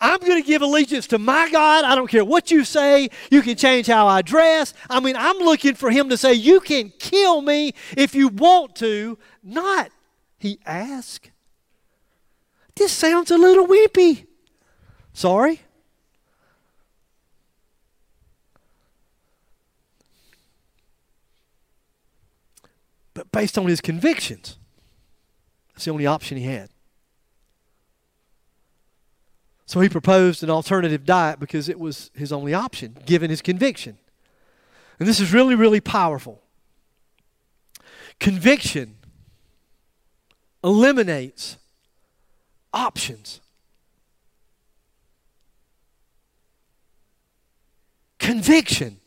I'm 0.00 0.20
going 0.20 0.42
to 0.42 0.46
give 0.46 0.62
allegiance 0.62 1.06
to 1.08 1.18
my 1.18 1.50
God. 1.50 1.84
I 1.84 1.94
don't 1.94 2.08
care 2.08 2.24
what 2.24 2.50
you 2.50 2.64
say. 2.64 3.10
You 3.30 3.42
can 3.42 3.56
change 3.56 3.86
how 3.86 4.06
I 4.06 4.22
dress. 4.22 4.72
I 4.88 4.98
mean, 5.00 5.14
I'm 5.14 5.36
looking 5.38 5.74
for 5.74 5.90
him 5.90 6.08
to 6.08 6.16
say, 6.16 6.32
You 6.32 6.60
can 6.60 6.90
kill 6.98 7.42
me 7.42 7.74
if 7.96 8.14
you 8.14 8.28
want 8.28 8.76
to. 8.76 9.18
Not, 9.42 9.90
he 10.38 10.58
asked. 10.64 11.30
This 12.76 12.92
sounds 12.92 13.30
a 13.30 13.36
little 13.36 13.66
wimpy. 13.66 14.26
Sorry? 15.12 15.60
Based 23.32 23.56
on 23.58 23.66
his 23.66 23.80
convictions. 23.80 24.56
That's 25.72 25.84
the 25.84 25.90
only 25.90 26.06
option 26.06 26.36
he 26.36 26.44
had. 26.44 26.70
So 29.66 29.80
he 29.80 29.88
proposed 29.88 30.42
an 30.42 30.50
alternative 30.50 31.04
diet 31.04 31.38
because 31.38 31.68
it 31.68 31.78
was 31.78 32.10
his 32.14 32.32
only 32.32 32.52
option, 32.52 32.96
given 33.06 33.30
his 33.30 33.40
conviction. 33.40 33.98
And 34.98 35.08
this 35.08 35.20
is 35.20 35.32
really, 35.32 35.54
really 35.54 35.80
powerful. 35.80 36.42
Conviction 38.18 38.96
eliminates 40.64 41.56
options. 42.72 43.40
Conviction. 48.18 48.98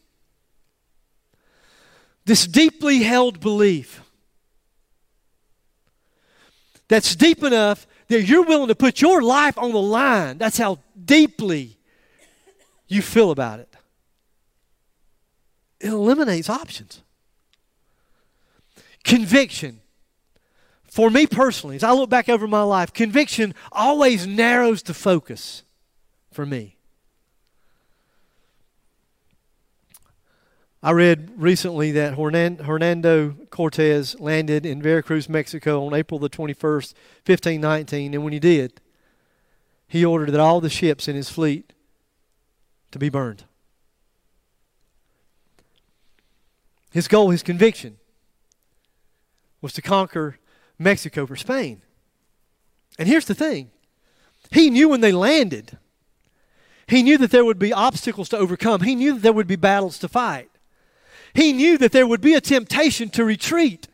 This 2.26 2.48
deeply 2.48 3.04
held 3.04 3.40
belief 3.40 4.03
that's 6.94 7.16
deep 7.16 7.42
enough 7.42 7.88
that 8.08 8.22
you're 8.22 8.44
willing 8.44 8.68
to 8.68 8.76
put 8.76 9.02
your 9.02 9.24
life 9.24 9.58
on 9.58 9.72
the 9.72 9.82
line. 9.82 10.38
That's 10.38 10.60
how 10.60 10.78
deeply 11.04 11.80
you 12.88 13.02
feel 13.02 13.32
about 13.32 13.60
it. 13.60 13.76
It 15.80 15.88
eliminates 15.88 16.52
options. 16.52 17.02
Conviction. 19.04 19.80
For 20.84 21.10
me 21.10 21.26
personally, 21.26 21.78
as 21.78 21.84
I 21.84 21.94
look 21.94 22.12
back 22.12 22.30
over 22.30 22.48
my 22.48 22.62
life, 22.62 22.94
conviction 22.94 23.56
always 23.72 24.28
narrows 24.28 24.84
the 24.84 24.94
focus 24.94 25.64
for 26.32 26.46
me. 26.46 26.78
I 30.86 30.92
read 30.92 31.32
recently 31.38 31.94
that 31.94 32.16
Hernando 32.16 33.38
Cortez 33.50 34.20
landed 34.20 34.66
in 34.66 34.82
Veracruz, 34.82 35.30
Mexico 35.30 35.86
on 35.86 35.94
April 35.94 36.20
the 36.20 36.30
21st, 36.30 36.94
1519, 37.26 38.14
and 38.14 38.22
when 38.22 38.34
he 38.34 38.40
did, 38.40 38.82
he 39.88 40.04
ordered 40.04 40.32
that 40.32 40.42
all 40.42 40.60
the 40.60 40.70
ships 40.70 41.08
in 41.08 41.16
his 41.16 41.30
fleet 41.30 41.72
to 42.92 43.00
be 43.00 43.08
burned. 43.08 43.46
His 46.92 47.08
goal, 47.08 47.30
his 47.30 47.44
conviction, 47.44 47.96
was 49.62 49.72
to 49.74 49.82
conquer 49.82 50.38
Mexico 50.78 51.26
for 51.26 51.38
Spain. 51.38 51.82
And 53.00 53.08
here's 53.08 53.26
the 53.26 53.34
thing 53.34 53.72
he 54.52 54.70
knew 54.70 54.90
when 54.90 55.00
they 55.00 55.14
landed, 55.14 55.78
he 56.88 57.04
knew 57.04 57.18
that 57.20 57.32
there 57.32 57.46
would 57.46 57.58
be 57.58 57.72
obstacles 57.72 58.28
to 58.30 58.38
overcome, 58.38 58.82
he 58.82 58.96
knew 58.96 59.14
that 59.14 59.22
there 59.22 59.32
would 59.32 59.48
be 59.48 59.56
battles 59.56 59.98
to 60.00 60.10
fight. 60.10 60.50
He 61.34 61.54
knew 61.54 61.78
that 61.80 61.92
there 61.92 62.08
would 62.08 62.22
be 62.22 62.34
a 62.34 62.42
temptation 62.42 63.10
to 63.10 63.26
retreat. 63.26 63.88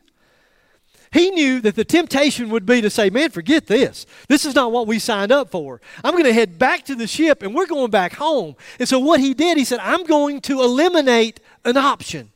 He 1.12 1.30
knew 1.30 1.60
that 1.62 1.74
the 1.74 1.84
temptation 1.84 2.50
would 2.50 2.64
be 2.64 2.80
to 2.80 2.90
say, 2.90 3.10
Man, 3.10 3.30
forget 3.30 3.66
this. 3.66 4.06
This 4.28 4.44
is 4.44 4.54
not 4.54 4.70
what 4.70 4.86
we 4.86 4.98
signed 4.98 5.32
up 5.32 5.50
for. 5.50 5.80
I'm 6.04 6.12
going 6.12 6.24
to 6.24 6.32
head 6.32 6.58
back 6.58 6.84
to 6.84 6.94
the 6.94 7.06
ship 7.06 7.42
and 7.42 7.54
we're 7.54 7.66
going 7.66 7.90
back 7.90 8.14
home. 8.14 8.54
And 8.78 8.88
so, 8.88 8.98
what 8.98 9.20
he 9.20 9.34
did, 9.34 9.56
he 9.58 9.64
said, 9.64 9.80
I'm 9.80 10.04
going 10.04 10.40
to 10.42 10.62
eliminate 10.62 11.40
an 11.64 11.76
option. 11.76 12.30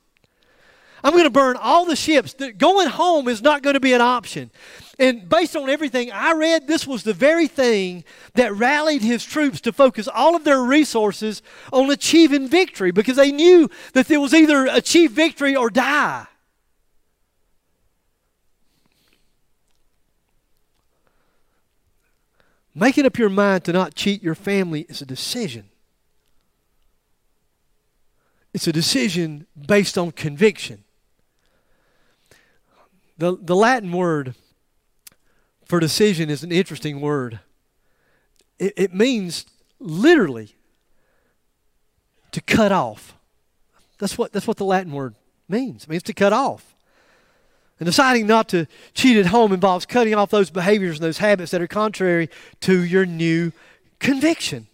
I'm 1.05 1.13
going 1.13 1.25
to 1.25 1.31
burn 1.31 1.57
all 1.57 1.85
the 1.85 1.97
ships. 1.97 2.35
Going 2.57 2.89
home 2.89 3.29
is 3.29 3.43
not 3.43 3.63
going 3.63 3.75
to 3.75 3.81
be 3.81 3.93
an 3.93 4.01
option. 4.01 4.51
And 4.99 5.29
based 5.29 5.57
on 5.57 5.69
everything 5.69 6.13
I 6.13 6.33
read, 6.33 6.67
this 6.67 6.87
was 6.87 7.03
the 7.03 7.13
very 7.13 7.49
thing 7.49 8.05
that 8.35 8.55
rallied 8.55 9.03
his 9.03 9.25
troops 9.25 9.61
to 9.63 9.73
focus 9.73 10.07
all 10.07 10.37
of 10.37 10.45
their 10.45 10.63
resources 10.63 11.43
on 11.73 11.91
achieving 11.91 12.49
victory 12.49 12.93
because 12.93 13.17
they 13.17 13.33
knew 13.33 13.69
that 13.95 14.07
there 14.07 14.21
was 14.21 14.33
either 14.33 14.67
achieve 14.67 15.11
victory 15.13 15.57
or 15.57 15.69
die. 15.69 16.27
Making 22.75 23.07
up 23.07 23.19
your 23.19 23.31
mind 23.31 23.65
to 23.65 23.73
not 23.73 23.95
cheat 23.95 24.23
your 24.23 24.35
family 24.35 24.87
is 24.89 25.01
a 25.01 25.07
decision. 25.07 25.71
It's 28.53 28.67
a 28.69 28.73
decision 28.73 29.47
based 29.57 29.97
on 29.99 30.13
conviction. 30.13 30.85
The, 33.19 33.37
the 33.41 33.55
Latin 33.55 33.93
word 33.93 34.35
for 35.75 35.81
decision 35.81 36.31
is 36.31 36.45
an 36.45 36.53
interesting 36.53 37.01
word. 37.01 37.41
It, 38.61 38.75
it 38.77 38.95
means 38.95 39.45
literally 39.81 40.55
to 42.31 42.41
cut 42.41 42.71
off. 42.71 43.17
That's 43.99 44.17
what, 44.17 44.31
that's 44.31 44.47
what 44.47 44.57
the 44.57 44.65
Latin 44.65 44.93
word 44.93 45.17
means. 45.49 45.83
It 45.83 45.89
means 45.89 46.05
to 46.05 46.13
cut 46.15 46.33
off. 46.33 46.77
And 47.81 47.87
deciding 47.87 48.29
not 48.29 48.49
to 48.51 48.69
cheat 48.93 49.17
at 49.17 49.27
home 49.27 49.53
involves 49.53 49.85
cutting 49.85 50.15
off 50.15 50.31
those 50.31 50.49
behaviors 50.49 50.99
and 50.99 51.05
those 51.05 51.19
habits 51.19 51.51
that 51.51 51.61
are 51.61 51.67
contrary 51.67 52.31
to 52.61 52.85
your 52.85 53.05
new 53.05 53.51
conviction. 53.99 54.69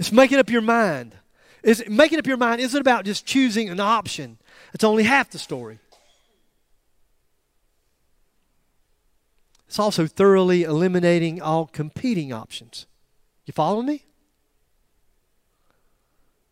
It's 0.00 0.10
making 0.10 0.40
up 0.40 0.50
your 0.50 0.62
mind. 0.62 1.14
Is 1.62 1.84
making 1.88 2.18
up 2.18 2.26
your 2.26 2.38
mind 2.38 2.60
isn't 2.60 2.80
about 2.80 3.04
just 3.04 3.24
choosing 3.24 3.68
an 3.68 3.78
option. 3.78 4.38
It's 4.74 4.82
only 4.82 5.04
half 5.04 5.30
the 5.30 5.38
story. 5.38 5.78
It's 9.72 9.78
also 9.78 10.06
thoroughly 10.06 10.64
eliminating 10.64 11.40
all 11.40 11.64
competing 11.64 12.30
options. 12.30 12.84
You 13.46 13.54
follow 13.54 13.80
me? 13.80 14.04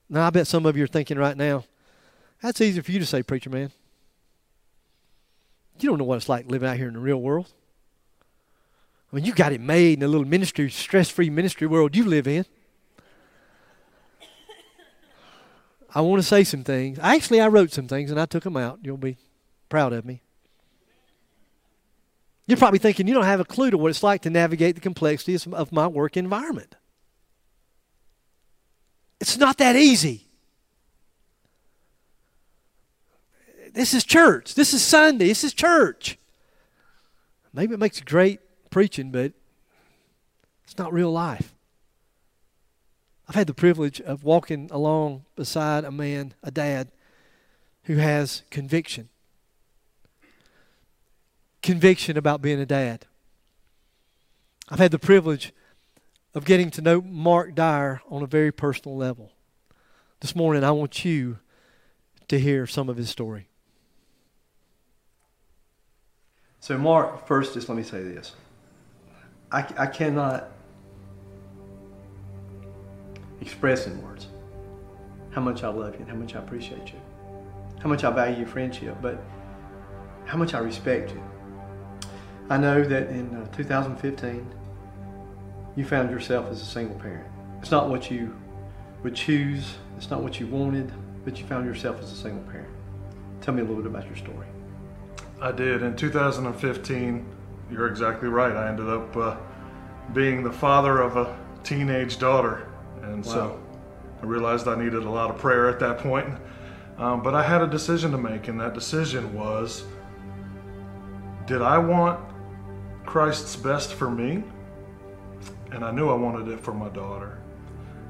Now, 0.08 0.26
I 0.26 0.30
bet 0.30 0.46
some 0.46 0.64
of 0.64 0.74
you 0.74 0.84
are 0.84 0.86
thinking 0.86 1.18
right 1.18 1.36
now, 1.36 1.64
that's 2.40 2.62
easy 2.62 2.80
for 2.80 2.90
you 2.90 2.98
to 2.98 3.04
say, 3.04 3.22
preacher 3.22 3.50
man. 3.50 3.72
You 5.78 5.90
don't 5.90 5.98
know 5.98 6.04
what 6.04 6.16
it's 6.16 6.30
like 6.30 6.50
living 6.50 6.66
out 6.66 6.78
here 6.78 6.88
in 6.88 6.94
the 6.94 7.00
real 7.00 7.20
world. 7.20 7.52
I 9.12 9.16
mean, 9.16 9.26
you 9.26 9.34
got 9.34 9.52
it 9.52 9.60
made 9.60 9.92
in 9.92 10.00
the 10.00 10.08
little 10.08 10.26
ministry, 10.26 10.70
stress 10.70 11.10
free 11.10 11.28
ministry 11.28 11.66
world 11.66 11.94
you 11.94 12.06
live 12.06 12.26
in. 12.26 12.46
I 15.94 16.00
want 16.00 16.22
to 16.22 16.26
say 16.26 16.42
some 16.42 16.64
things. 16.64 16.98
Actually, 17.02 17.42
I 17.42 17.48
wrote 17.48 17.70
some 17.70 17.86
things 17.86 18.10
and 18.10 18.18
I 18.18 18.24
took 18.24 18.44
them 18.44 18.56
out. 18.56 18.78
You'll 18.82 18.96
be 18.96 19.18
proud 19.68 19.92
of 19.92 20.06
me. 20.06 20.22
You're 22.50 22.56
probably 22.56 22.80
thinking 22.80 23.06
you 23.06 23.14
don't 23.14 23.22
have 23.22 23.38
a 23.38 23.44
clue 23.44 23.70
to 23.70 23.78
what 23.78 23.90
it's 23.90 24.02
like 24.02 24.22
to 24.22 24.30
navigate 24.30 24.74
the 24.74 24.80
complexities 24.80 25.46
of 25.46 25.70
my 25.70 25.86
work 25.86 26.16
environment. 26.16 26.74
It's 29.20 29.38
not 29.38 29.58
that 29.58 29.76
easy. 29.76 30.26
This 33.72 33.94
is 33.94 34.02
church. 34.02 34.56
This 34.56 34.74
is 34.74 34.82
Sunday. 34.82 35.28
This 35.28 35.44
is 35.44 35.54
church. 35.54 36.18
Maybe 37.52 37.74
it 37.74 37.78
makes 37.78 38.00
great 38.00 38.40
preaching, 38.68 39.12
but 39.12 39.32
it's 40.64 40.76
not 40.76 40.92
real 40.92 41.12
life. 41.12 41.54
I've 43.28 43.36
had 43.36 43.46
the 43.46 43.54
privilege 43.54 44.00
of 44.00 44.24
walking 44.24 44.68
along 44.72 45.24
beside 45.36 45.84
a 45.84 45.92
man, 45.92 46.34
a 46.42 46.50
dad, 46.50 46.90
who 47.84 47.98
has 47.98 48.42
conviction. 48.50 49.08
Conviction 51.62 52.16
about 52.16 52.40
being 52.40 52.60
a 52.60 52.66
dad. 52.66 53.06
I've 54.68 54.78
had 54.78 54.92
the 54.92 54.98
privilege 54.98 55.52
of 56.34 56.44
getting 56.44 56.70
to 56.70 56.80
know 56.80 57.02
Mark 57.02 57.54
Dyer 57.54 58.00
on 58.08 58.22
a 58.22 58.26
very 58.26 58.52
personal 58.52 58.96
level. 58.96 59.32
This 60.20 60.36
morning, 60.36 60.62
I 60.64 60.70
want 60.70 61.04
you 61.04 61.38
to 62.28 62.38
hear 62.38 62.66
some 62.66 62.88
of 62.88 62.96
his 62.96 63.10
story. 63.10 63.48
So, 66.60 66.78
Mark, 66.78 67.26
first, 67.26 67.54
just 67.54 67.68
let 67.68 67.76
me 67.76 67.82
say 67.82 68.02
this. 68.02 68.34
I, 69.50 69.66
I 69.76 69.86
cannot 69.86 70.48
express 73.40 73.86
in 73.86 74.00
words 74.02 74.28
how 75.30 75.40
much 75.40 75.62
I 75.64 75.68
love 75.68 75.94
you 75.94 76.00
and 76.00 76.08
how 76.08 76.16
much 76.16 76.34
I 76.34 76.38
appreciate 76.38 76.92
you, 76.92 77.00
how 77.82 77.88
much 77.88 78.04
I 78.04 78.10
value 78.10 78.38
your 78.38 78.46
friendship, 78.46 78.96
but 79.00 79.22
how 80.26 80.36
much 80.36 80.54
I 80.54 80.58
respect 80.58 81.10
you. 81.10 81.22
I 82.50 82.56
know 82.56 82.82
that 82.82 83.08
in 83.08 83.32
uh, 83.34 83.46
2015, 83.56 84.54
you 85.76 85.84
found 85.84 86.10
yourself 86.10 86.50
as 86.50 86.60
a 86.60 86.64
single 86.64 86.98
parent. 86.98 87.26
It's 87.60 87.70
not 87.70 87.88
what 87.88 88.10
you 88.10 88.36
would 89.04 89.14
choose, 89.14 89.76
it's 89.96 90.10
not 90.10 90.20
what 90.20 90.40
you 90.40 90.48
wanted, 90.48 90.92
but 91.24 91.38
you 91.38 91.46
found 91.46 91.64
yourself 91.64 92.00
as 92.02 92.10
a 92.10 92.16
single 92.16 92.42
parent. 92.50 92.68
Tell 93.40 93.54
me 93.54 93.62
a 93.62 93.64
little 93.64 93.82
bit 93.82 93.86
about 93.86 94.04
your 94.06 94.16
story. 94.16 94.48
I 95.40 95.52
did. 95.52 95.82
In 95.82 95.94
2015, 95.94 97.26
you're 97.70 97.86
exactly 97.86 98.28
right. 98.28 98.54
I 98.54 98.68
ended 98.68 98.88
up 98.88 99.16
uh, 99.16 99.36
being 100.12 100.42
the 100.42 100.52
father 100.52 101.00
of 101.00 101.16
a 101.16 101.38
teenage 101.62 102.18
daughter 102.18 102.66
and 103.02 103.24
wow. 103.24 103.32
so 103.32 103.60
I 104.22 104.26
realized 104.26 104.68
I 104.68 104.76
needed 104.76 105.04
a 105.04 105.10
lot 105.10 105.30
of 105.30 105.38
prayer 105.38 105.68
at 105.68 105.78
that 105.80 105.98
point. 105.98 106.28
Um, 106.98 107.22
but 107.22 107.34
I 107.34 107.42
had 107.42 107.62
a 107.62 107.66
decision 107.66 108.10
to 108.10 108.18
make, 108.18 108.48
and 108.48 108.60
that 108.60 108.74
decision 108.74 109.32
was 109.34 109.84
did 111.46 111.62
I 111.62 111.78
want 111.78 112.29
Christ's 113.10 113.56
best 113.56 113.94
for 113.94 114.08
me? 114.08 114.44
And 115.72 115.84
I 115.84 115.90
knew 115.90 116.08
I 116.08 116.14
wanted 116.14 116.46
it 116.46 116.60
for 116.60 116.72
my 116.72 116.88
daughter. 116.90 117.38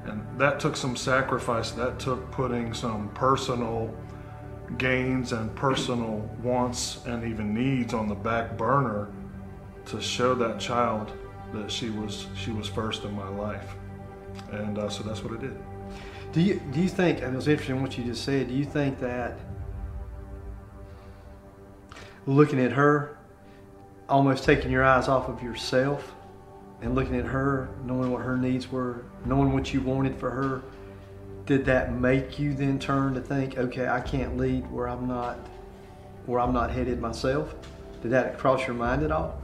And 0.05 0.23
that 0.39 0.59
took 0.59 0.75
some 0.77 0.95
sacrifice. 0.95 1.71
That 1.71 1.97
took 1.97 2.29
putting 2.29 2.71
some 2.71 3.09
personal 3.15 3.91
gains 4.77 5.31
and 5.31 5.55
personal 5.55 6.29
wants 6.43 7.03
and 7.07 7.23
even 7.23 7.51
needs 7.51 7.95
on 7.95 8.07
the 8.07 8.13
back 8.13 8.55
burner 8.59 9.09
to 9.85 9.99
show 9.99 10.35
that 10.35 10.59
child 10.59 11.11
that 11.51 11.71
she 11.71 11.89
was 11.89 12.27
she 12.35 12.51
was 12.51 12.67
first 12.67 13.03
in 13.03 13.15
my 13.15 13.27
life. 13.27 13.73
And 14.51 14.77
uh, 14.77 14.87
so 14.87 15.01
that's 15.01 15.23
what 15.23 15.35
I 15.35 15.41
did. 15.41 15.57
Do 16.31 16.41
you 16.41 16.61
do 16.71 16.79
you 16.79 16.89
think? 16.89 17.23
And 17.23 17.33
it 17.33 17.35
was 17.35 17.47
interesting 17.47 17.81
what 17.81 17.97
you 17.97 18.03
just 18.03 18.23
said. 18.23 18.49
Do 18.49 18.53
you 18.53 18.65
think 18.65 18.99
that 18.99 19.39
looking 22.27 22.59
at 22.59 22.71
her, 22.73 23.17
almost 24.11 24.43
taking 24.43 24.71
your 24.71 24.83
eyes 24.83 25.07
off 25.07 25.29
of 25.29 25.41
yourself, 25.41 26.13
and 26.81 26.95
looking 26.95 27.15
at 27.15 27.25
her, 27.25 27.69
knowing 27.85 28.11
what 28.11 28.21
her 28.21 28.37
needs 28.37 28.71
were, 28.71 29.05
knowing 29.25 29.53
what 29.53 29.73
you 29.73 29.81
wanted 29.81 30.19
for 30.19 30.29
her, 30.29 30.61
did 31.45 31.65
that 31.65 31.93
make 31.93 32.37
you 32.37 32.53
then 32.53 32.77
turn 32.77 33.13
to 33.13 33.21
think, 33.21 33.57
okay, 33.57 33.87
I 33.87 34.01
can't 34.01 34.37
lead 34.37 34.69
where 34.71 34.87
I'm 34.87 35.07
not 35.07 35.37
where 36.27 36.39
I'm 36.39 36.53
not 36.53 36.69
headed 36.71 37.01
myself? 37.01 37.55
Did 38.01 38.11
that 38.11 38.37
cross 38.37 38.67
your 38.67 38.75
mind 38.75 39.03
at 39.03 39.11
all? 39.11 39.41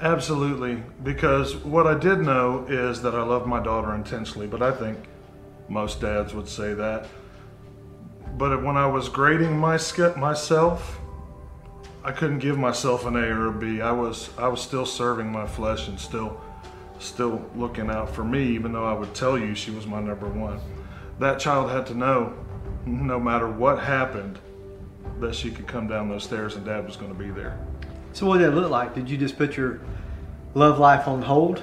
Absolutely, 0.00 0.82
because 1.04 1.54
what 1.56 1.86
I 1.86 1.96
did 1.96 2.20
know 2.20 2.66
is 2.68 3.02
that 3.02 3.14
I 3.14 3.22
love 3.22 3.46
my 3.46 3.62
daughter 3.62 3.94
intensely, 3.94 4.48
but 4.48 4.60
I 4.60 4.72
think 4.72 4.98
most 5.68 6.00
dads 6.00 6.34
would 6.34 6.48
say 6.48 6.74
that. 6.74 7.06
But 8.36 8.64
when 8.64 8.76
I 8.76 8.86
was 8.86 9.08
grading 9.08 9.56
my 9.56 9.78
myself, 10.16 10.98
I 12.04 12.10
couldn't 12.10 12.40
give 12.40 12.58
myself 12.58 13.06
an 13.06 13.14
A 13.16 13.26
or 13.28 13.46
a 13.48 13.52
B. 13.52 13.80
I 13.80 13.92
was 13.92 14.30
I 14.36 14.48
was 14.48 14.60
still 14.60 14.86
serving 14.86 15.30
my 15.30 15.46
flesh 15.46 15.88
and 15.88 15.98
still 15.98 16.40
still 16.98 17.44
looking 17.54 17.90
out 17.90 18.10
for 18.10 18.24
me, 18.24 18.42
even 18.48 18.72
though 18.72 18.84
I 18.84 18.92
would 18.92 19.14
tell 19.14 19.38
you 19.38 19.54
she 19.54 19.70
was 19.70 19.86
my 19.86 20.00
number 20.00 20.28
one. 20.28 20.60
That 21.18 21.38
child 21.38 21.70
had 21.70 21.86
to 21.86 21.94
know, 21.94 22.34
no 22.86 23.20
matter 23.20 23.48
what 23.48 23.78
happened, 23.78 24.38
that 25.20 25.34
she 25.34 25.50
could 25.50 25.66
come 25.66 25.86
down 25.86 26.08
those 26.08 26.24
stairs 26.24 26.56
and 26.56 26.64
dad 26.64 26.84
was 26.84 26.96
going 26.96 27.12
to 27.12 27.18
be 27.18 27.30
there. 27.30 27.58
So 28.12 28.26
what 28.26 28.38
did 28.38 28.48
that 28.48 28.56
look 28.56 28.70
like? 28.70 28.94
Did 28.94 29.08
you 29.08 29.16
just 29.16 29.36
put 29.36 29.56
your 29.56 29.80
love 30.54 30.78
life 30.78 31.08
on 31.08 31.22
hold 31.22 31.62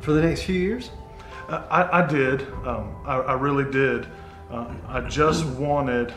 for 0.00 0.12
the 0.12 0.22
next 0.22 0.42
few 0.42 0.54
years? 0.54 0.90
Uh, 1.48 1.62
I, 1.70 2.02
I, 2.02 2.06
did. 2.06 2.42
Um, 2.64 2.94
I, 3.04 3.16
I, 3.16 3.32
really 3.34 3.70
did. 3.70 4.06
Uh, 4.50 4.72
I 4.88 5.00
just 5.02 5.44
wanted, 5.44 6.14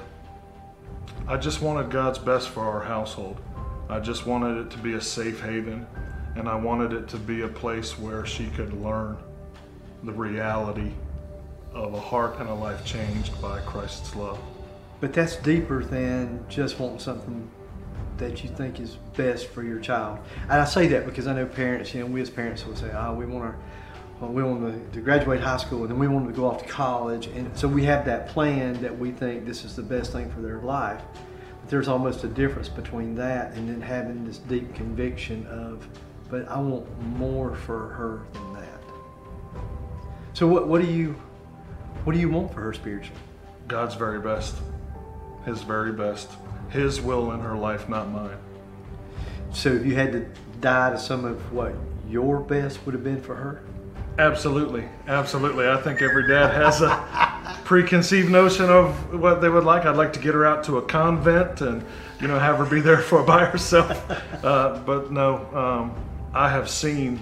I 1.27 1.38
just 1.38 1.62
wanted 1.62 1.89
God's 1.89 2.19
best 2.19 2.49
for 2.49 2.62
our 2.62 2.81
household. 2.81 3.41
I 3.89 4.00
just 4.00 4.26
wanted 4.26 4.58
it 4.65 4.72
to 4.72 4.78
be 4.78 4.93
a 4.93 5.02
safe 5.02 5.41
haven, 5.41 5.86
and 6.36 6.48
I 6.48 6.56
wanted 6.56 6.93
it 6.93 7.08
to 7.10 7.17
be 7.17 7.41
a 7.41 7.48
place 7.48 7.98
where 8.00 8.26
she 8.26 8.48
could 8.48 8.74
learn 8.82 9.17
the 10.04 10.12
reality 10.12 10.91
of 11.74 11.93
a 11.93 12.00
heart 12.00 12.39
and 12.39 12.50
a 12.50 12.54
life 12.54 12.86
changed 12.86 13.39
by 13.41 13.60
Christ's 13.62 14.15
love. 14.15 14.39
But 15.02 15.13
that's 15.13 15.36
deeper 15.38 15.84
than 15.84 16.46
just 16.48 16.80
wanting 16.80 17.00
something 17.00 17.50
that 18.17 18.43
you 18.43 18.50
think 18.50 18.80
is 18.80 18.96
best 19.17 19.48
for 19.48 19.63
your 19.63 19.80
child. 19.80 20.19
And 20.43 20.54
I 20.54 20.65
say 20.65 20.88
that 20.88 21.06
because 21.06 21.28
I 21.28 21.34
know 21.34 21.46
parents, 21.46 21.93
you 21.93 22.02
know, 22.02 22.06
we 22.08 22.22
as 22.22 22.30
parents 22.30 22.65
will 22.65 22.76
say, 22.76 22.91
oh, 22.93 23.13
we 23.13 23.26
want 23.26 23.43
our, 23.43 24.30
we 24.30 24.43
want 24.43 24.93
to 24.93 25.02
graduate 25.02 25.41
high 25.41 25.58
school 25.58 25.82
and 25.82 25.89
then 25.89 26.00
we 26.00 26.08
want 26.08 26.28
to 26.28 26.34
go 26.34 26.48
off 26.48 26.63
to 26.63 26.69
college. 26.69 27.28
And 27.28 27.58
so 27.58 27.67
we 27.67 27.84
have 27.86 28.06
that 28.06 28.30
plan 28.30 28.82
that 28.82 28.98
we 28.98 29.12
think 29.12 29.46
this 29.46 29.65
is 29.65 29.76
the 29.76 29.84
best 29.84 30.12
thing 30.12 30.32
for 30.32 30.41
their 30.41 30.60
life. 30.60 31.02
But 31.63 31.69
there's 31.69 31.88
almost 31.88 32.26
a 32.26 32.28
difference 32.28 32.67
between 32.67 33.15
that 33.15 33.54
and 33.54 33.69
then 33.69 33.80
having 33.80 34.26
this 34.26 34.39
deep 34.39 34.76
conviction 34.76 35.47
of, 35.47 35.88
but 36.30 36.45
I 36.49 36.60
want 36.60 36.86
more 37.02 37.56
for 37.56 37.88
her 37.89 38.23
than 38.34 38.54
that. 38.56 38.82
So 40.34 40.45
what, 40.45 40.67
what 40.67 40.82
do 40.82 40.88
you, 40.88 41.15
what 42.04 42.12
do 42.12 42.19
you 42.19 42.30
want 42.30 42.54
for 42.54 42.60
her 42.60 42.73
spiritually? 42.73 43.17
God's 43.69 43.95
very 43.95 44.19
best. 44.19 44.56
His 45.45 45.62
very 45.62 45.93
best. 45.93 46.30
His 46.69 46.99
will 46.99 47.32
in 47.32 47.39
her 47.39 47.56
life, 47.56 47.88
not 47.88 48.12
mine. 48.12 48.38
So 49.54 49.69
if 49.69 49.86
you 49.86 49.95
had 49.95 50.12
to 50.12 50.26
die 50.60 50.89
to 50.89 50.99
some 50.99 51.23
of 51.23 51.54
what 51.54 51.73
your 52.10 52.41
best 52.41 52.86
would 52.86 52.93
have 52.93 53.06
been 53.06 53.21
for 53.21 53.36
her? 53.36 53.63
Absolutely. 54.19 54.84
Absolutely. 55.08 55.69
I 55.69 55.78
think 55.78 56.02
every 56.02 56.28
dad 56.28 56.54
has 56.54 56.82
a 56.82 57.33
preconceived 57.63 58.29
notion 58.29 58.69
of 58.69 59.13
what 59.19 59.41
they 59.41 59.49
would 59.49 59.63
like. 59.63 59.86
I'd 59.86 59.95
like 59.95 60.13
to 60.13 60.19
get 60.19 60.34
her 60.34 60.45
out 60.45 60.63
to 60.65 60.77
a 60.77 60.82
convent 60.82 61.62
and, 61.62 61.84
you 62.19 62.27
know, 62.27 62.39
have 62.39 62.58
her 62.58 62.65
be 62.65 62.82
there 62.82 62.97
for 63.01 63.23
by 63.23 63.45
herself. 63.45 64.10
Uh, 64.43 64.79
but 64.86 65.12
no, 65.12 65.45
um, 65.56 65.95
I 66.34 66.49
have 66.49 66.69
seen 66.69 67.19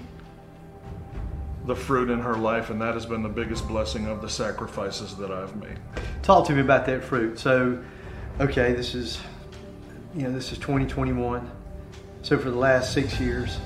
the 1.65 1.75
fruit 1.75 2.09
in 2.09 2.19
her 2.19 2.35
life, 2.35 2.71
and 2.71 2.81
that 2.81 2.95
has 2.95 3.05
been 3.05 3.21
the 3.21 3.29
biggest 3.29 3.67
blessing 3.67 4.07
of 4.07 4.21
the 4.21 4.29
sacrifices 4.29 5.15
that 5.17 5.31
I've 5.31 5.55
made. 5.55 5.77
Talk 6.23 6.47
to 6.47 6.53
me 6.53 6.61
about 6.61 6.87
that 6.87 7.03
fruit. 7.03 7.37
So, 7.37 7.83
okay, 8.39 8.73
this 8.73 8.95
is 8.95 9.19
you 10.15 10.23
know, 10.23 10.31
this 10.31 10.51
is 10.51 10.57
2021. 10.57 11.49
So 12.21 12.37
for 12.37 12.51
the 12.51 12.57
last 12.57 12.93
six 12.93 13.19
years, 13.19 13.57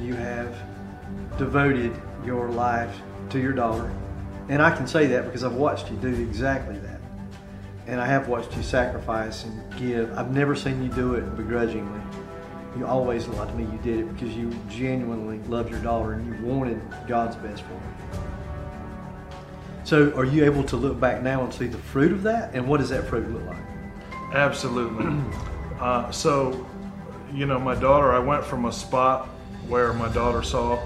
you 0.00 0.14
have 0.14 0.54
devoted 1.36 2.00
your 2.24 2.48
life 2.48 2.94
to 3.30 3.40
your 3.40 3.52
daughter. 3.52 3.92
And 4.50 4.60
I 4.60 4.74
can 4.74 4.88
say 4.88 5.06
that 5.06 5.26
because 5.26 5.44
I've 5.44 5.54
watched 5.54 5.92
you 5.92 5.96
do 5.98 6.08
exactly 6.08 6.76
that. 6.80 7.00
And 7.86 8.00
I 8.00 8.06
have 8.06 8.26
watched 8.26 8.56
you 8.56 8.64
sacrifice 8.64 9.44
and 9.44 9.78
give. 9.78 10.12
I've 10.18 10.32
never 10.32 10.56
seen 10.56 10.82
you 10.82 10.88
do 10.88 11.14
it 11.14 11.36
begrudgingly. 11.36 12.00
You 12.76 12.84
always 12.84 13.28
lied 13.28 13.48
to 13.48 13.54
me 13.54 13.62
you 13.62 13.78
did 13.78 14.00
it 14.00 14.12
because 14.12 14.36
you 14.36 14.50
genuinely 14.68 15.38
loved 15.48 15.70
your 15.70 15.78
daughter 15.78 16.14
and 16.14 16.26
you 16.26 16.44
wanted 16.44 16.82
God's 17.06 17.36
best 17.36 17.62
for 17.62 17.74
her. 17.74 18.22
So 19.84 20.12
are 20.16 20.24
you 20.24 20.44
able 20.44 20.64
to 20.64 20.76
look 20.76 20.98
back 20.98 21.22
now 21.22 21.44
and 21.44 21.54
see 21.54 21.68
the 21.68 21.78
fruit 21.78 22.10
of 22.10 22.24
that? 22.24 22.52
And 22.52 22.66
what 22.66 22.80
does 22.80 22.88
that 22.88 23.06
fruit 23.06 23.30
look 23.30 23.46
like? 23.46 24.34
Absolutely. 24.34 25.16
Uh, 25.80 26.10
so, 26.10 26.66
you 27.32 27.46
know, 27.46 27.58
my 27.58 27.74
daughter, 27.74 28.12
I 28.12 28.18
went 28.18 28.44
from 28.44 28.66
a 28.66 28.72
spot 28.72 29.28
where 29.66 29.94
my 29.94 30.10
daughter 30.10 30.42
saw 30.42 30.78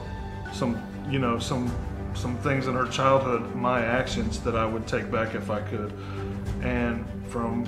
some, 0.53 0.81
you 1.11 1.19
know, 1.19 1.37
some 1.41 1.69
some 2.15 2.37
things 2.39 2.67
in 2.67 2.75
her 2.75 2.87
childhood, 2.87 3.55
my 3.55 3.83
actions 3.83 4.41
that 4.41 4.57
I 4.57 4.67
would 4.67 4.87
take 4.87 5.11
back 5.11 5.35
if 5.35 5.51
I 5.51 5.61
could, 5.61 5.93
and 6.63 7.05
from 7.29 7.67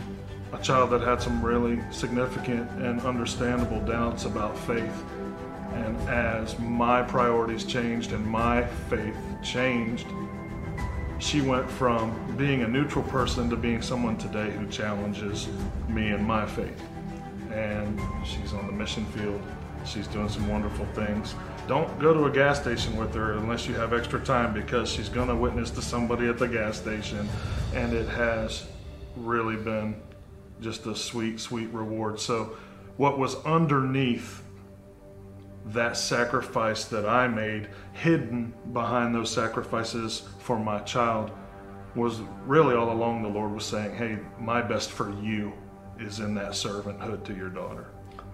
a 0.52 0.58
child 0.58 0.90
that 0.90 1.02
had 1.02 1.20
some 1.20 1.44
really 1.44 1.80
significant 1.90 2.70
and 2.82 3.00
understandable 3.02 3.80
doubts 3.80 4.24
about 4.24 4.56
faith. 4.58 5.04
And 5.72 5.96
as 6.08 6.58
my 6.58 7.02
priorities 7.02 7.64
changed 7.64 8.12
and 8.12 8.26
my 8.26 8.64
faith 8.88 9.16
changed, 9.42 10.06
she 11.18 11.40
went 11.40 11.68
from 11.70 12.36
being 12.36 12.62
a 12.62 12.68
neutral 12.68 13.04
person 13.04 13.50
to 13.50 13.56
being 13.56 13.82
someone 13.82 14.16
today 14.16 14.50
who 14.50 14.66
challenges 14.68 15.48
me 15.88 16.10
and 16.10 16.24
my 16.24 16.46
faith 16.46 16.82
and 17.56 17.98
she's 18.24 18.52
on 18.52 18.66
the 18.66 18.72
mission 18.72 19.04
field. 19.06 19.40
She's 19.84 20.06
doing 20.06 20.28
some 20.28 20.48
wonderful 20.48 20.86
things. 20.86 21.34
Don't 21.66 21.98
go 21.98 22.14
to 22.14 22.26
a 22.26 22.30
gas 22.30 22.60
station 22.60 22.96
with 22.96 23.12
her 23.14 23.32
unless 23.32 23.66
you 23.66 23.74
have 23.74 23.92
extra 23.92 24.20
time 24.20 24.54
because 24.54 24.88
she's 24.88 25.08
going 25.08 25.28
to 25.28 25.34
witness 25.34 25.70
to 25.72 25.82
somebody 25.82 26.28
at 26.28 26.38
the 26.38 26.46
gas 26.46 26.76
station. 26.76 27.28
And 27.74 27.92
it 27.92 28.08
has 28.08 28.66
really 29.16 29.56
been 29.56 30.00
just 30.60 30.86
a 30.86 30.94
sweet, 30.94 31.40
sweet 31.40 31.68
reward. 31.70 32.20
So, 32.20 32.56
what 32.98 33.18
was 33.18 33.34
underneath 33.44 34.42
that 35.66 35.96
sacrifice 35.96 36.84
that 36.86 37.06
I 37.06 37.26
made, 37.26 37.68
hidden 37.92 38.54
behind 38.72 39.14
those 39.14 39.30
sacrifices 39.30 40.22
for 40.38 40.58
my 40.58 40.78
child, 40.80 41.32
was 41.96 42.20
really 42.46 42.76
all 42.76 42.92
along 42.92 43.22
the 43.22 43.28
Lord 43.28 43.52
was 43.52 43.64
saying, 43.64 43.94
Hey, 43.96 44.18
my 44.38 44.62
best 44.62 44.90
for 44.90 45.12
you 45.20 45.52
is 45.98 46.20
in 46.20 46.34
that 46.36 46.52
servanthood 46.52 47.24
to 47.24 47.34
your 47.34 47.48
daughter. 47.48 47.88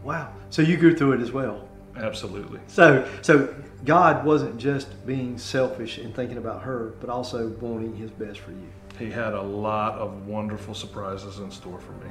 Wow. 0.05 0.33
So 0.51 0.61
you 0.61 0.77
grew 0.77 0.95
through 0.95 1.12
it 1.12 1.21
as 1.21 1.33
well. 1.33 1.68
Absolutely. 1.96 2.61
So 2.66 3.09
so 3.22 3.55
God 3.85 4.24
wasn't 4.24 4.59
just 4.59 5.07
being 5.07 5.37
selfish 5.38 5.98
and 5.98 6.14
thinking 6.14 6.38
about 6.38 6.62
her, 6.62 6.94
but 7.00 7.11
also 7.11 7.48
wanting 7.61 7.96
his 7.96 8.11
best 8.11 8.38
for 8.38 8.52
you. 8.52 8.68
He 8.98 9.11
had 9.11 9.35
a 9.35 9.42
lot 9.42 9.94
of 9.94 10.26
wonderful 10.26 10.74
surprises 10.74 11.38
in 11.38 11.50
store 11.50 11.81
for 11.81 11.92
me. 11.92 12.11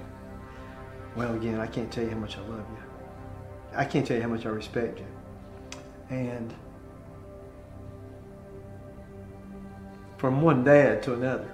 Well, 1.15 1.33
again, 1.35 1.59
I 1.59 1.67
can't 1.67 1.91
tell 1.91 2.03
you 2.03 2.09
how 2.09 2.17
much 2.17 2.37
I 2.37 2.41
love 2.41 2.59
you. 2.59 2.83
I 3.75 3.85
can't 3.85 4.05
tell 4.05 4.17
you 4.17 4.23
how 4.23 4.29
much 4.29 4.45
I 4.45 4.49
respect 4.49 4.99
you. 4.99 5.05
And 6.09 6.53
from 10.17 10.41
one 10.41 10.63
dad 10.63 11.01
to 11.03 11.13
another, 11.13 11.49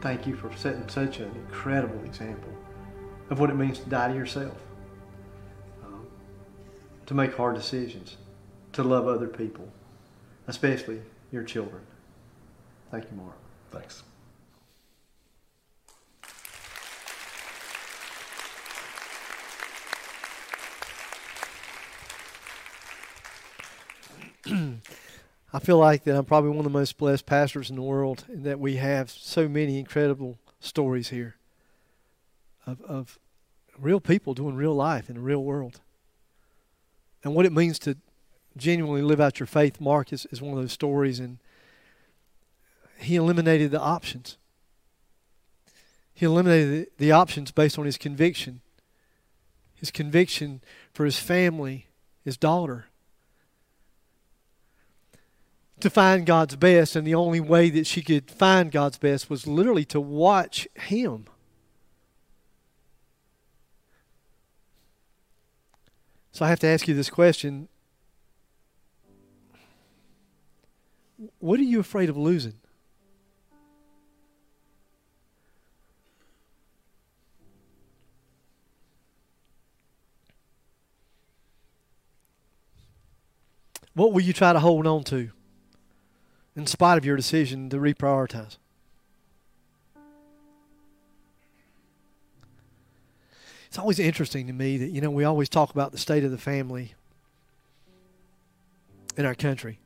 thank 0.00 0.26
you 0.26 0.36
for 0.36 0.54
setting 0.56 0.88
such 0.88 1.20
an 1.20 1.30
incredible 1.34 2.04
example 2.04 2.52
of 3.30 3.38
what 3.38 3.50
it 3.50 3.56
means 3.56 3.78
to 3.80 3.88
die 3.88 4.08
to 4.08 4.14
yourself, 4.14 4.56
to 7.08 7.14
make 7.14 7.34
hard 7.34 7.54
decisions, 7.54 8.18
to 8.70 8.82
love 8.82 9.08
other 9.08 9.28
people, 9.28 9.66
especially 10.46 11.00
your 11.32 11.42
children. 11.42 11.80
Thank 12.90 13.04
you, 13.10 13.16
Mark. 13.16 13.34
Thanks. 13.70 14.02
I 25.54 25.60
feel 25.60 25.78
like 25.78 26.04
that 26.04 26.14
I'm 26.14 26.26
probably 26.26 26.50
one 26.50 26.58
of 26.58 26.64
the 26.64 26.70
most 26.70 26.98
blessed 26.98 27.24
pastors 27.24 27.70
in 27.70 27.76
the 27.76 27.82
world, 27.82 28.26
and 28.28 28.44
that 28.44 28.60
we 28.60 28.76
have 28.76 29.10
so 29.10 29.48
many 29.48 29.78
incredible 29.78 30.38
stories 30.60 31.08
here 31.08 31.36
of, 32.66 32.82
of 32.82 33.18
real 33.78 33.98
people 33.98 34.34
doing 34.34 34.56
real 34.56 34.74
life 34.74 35.08
in 35.08 35.14
the 35.14 35.22
real 35.22 35.42
world. 35.42 35.80
And 37.24 37.34
what 37.34 37.46
it 37.46 37.52
means 37.52 37.78
to 37.80 37.96
genuinely 38.56 39.02
live 39.02 39.20
out 39.20 39.40
your 39.40 39.46
faith, 39.46 39.80
Mark 39.80 40.12
is, 40.12 40.26
is 40.30 40.42
one 40.42 40.54
of 40.54 40.60
those 40.60 40.72
stories, 40.72 41.20
and 41.20 41.38
he 42.98 43.16
eliminated 43.16 43.70
the 43.70 43.80
options. 43.80 44.36
He 46.14 46.26
eliminated 46.26 46.70
the, 46.98 47.04
the 47.06 47.12
options 47.12 47.52
based 47.52 47.78
on 47.78 47.86
his 47.86 47.96
conviction. 47.96 48.60
His 49.74 49.90
conviction 49.90 50.60
for 50.92 51.04
his 51.04 51.18
family, 51.18 51.86
his 52.24 52.36
daughter. 52.36 52.86
To 55.80 55.90
find 55.90 56.26
God's 56.26 56.56
best, 56.56 56.96
and 56.96 57.06
the 57.06 57.14
only 57.14 57.38
way 57.38 57.70
that 57.70 57.86
she 57.86 58.02
could 58.02 58.28
find 58.28 58.72
God's 58.72 58.98
best 58.98 59.30
was 59.30 59.46
literally 59.46 59.84
to 59.86 60.00
watch 60.00 60.66
him. 60.74 61.26
So 66.38 66.44
I 66.44 66.50
have 66.50 66.60
to 66.60 66.68
ask 66.68 66.86
you 66.86 66.94
this 66.94 67.10
question 67.10 67.66
What 71.40 71.58
are 71.58 71.64
you 71.64 71.80
afraid 71.80 72.08
of 72.08 72.16
losing? 72.16 72.54
What 83.94 84.12
will 84.12 84.20
you 84.20 84.32
try 84.32 84.52
to 84.52 84.60
hold 84.60 84.86
on 84.86 85.02
to 85.02 85.32
in 86.54 86.68
spite 86.68 86.98
of 86.98 87.04
your 87.04 87.16
decision 87.16 87.68
to 87.70 87.78
reprioritize? 87.78 88.58
It's 93.68 93.78
always 93.78 93.98
interesting 93.98 94.46
to 94.46 94.52
me 94.52 94.78
that, 94.78 94.90
you 94.90 95.00
know, 95.00 95.10
we 95.10 95.24
always 95.24 95.48
talk 95.48 95.70
about 95.70 95.92
the 95.92 95.98
state 95.98 96.24
of 96.24 96.30
the 96.30 96.38
family 96.38 96.94
in 99.16 99.26
our 99.26 99.34
country. 99.34 99.78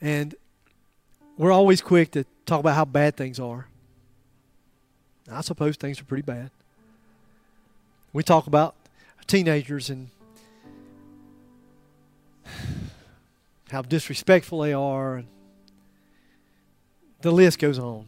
And 0.00 0.36
we're 1.36 1.52
always 1.52 1.80
quick 1.80 2.12
to 2.12 2.24
talk 2.46 2.60
about 2.60 2.76
how 2.76 2.84
bad 2.84 3.16
things 3.16 3.40
are. 3.40 3.66
I 5.30 5.40
suppose 5.40 5.76
things 5.76 6.00
are 6.00 6.04
pretty 6.04 6.22
bad. 6.22 6.50
We 8.12 8.22
talk 8.22 8.46
about 8.46 8.76
teenagers 9.26 9.90
and 9.90 10.08
how 13.70 13.82
disrespectful 13.82 14.60
they 14.60 14.72
are. 14.72 15.16
And 15.16 15.26
the 17.22 17.32
list 17.32 17.58
goes 17.58 17.80
on. 17.80 18.06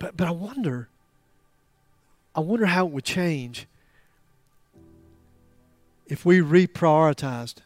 But, 0.00 0.16
but 0.16 0.26
I 0.26 0.32
wonder, 0.32 0.88
I 2.34 2.40
wonder 2.40 2.66
how 2.66 2.86
it 2.86 2.92
would 2.92 3.04
change 3.04 3.66
if 6.06 6.24
we 6.24 6.40
reprioritized 6.40 7.56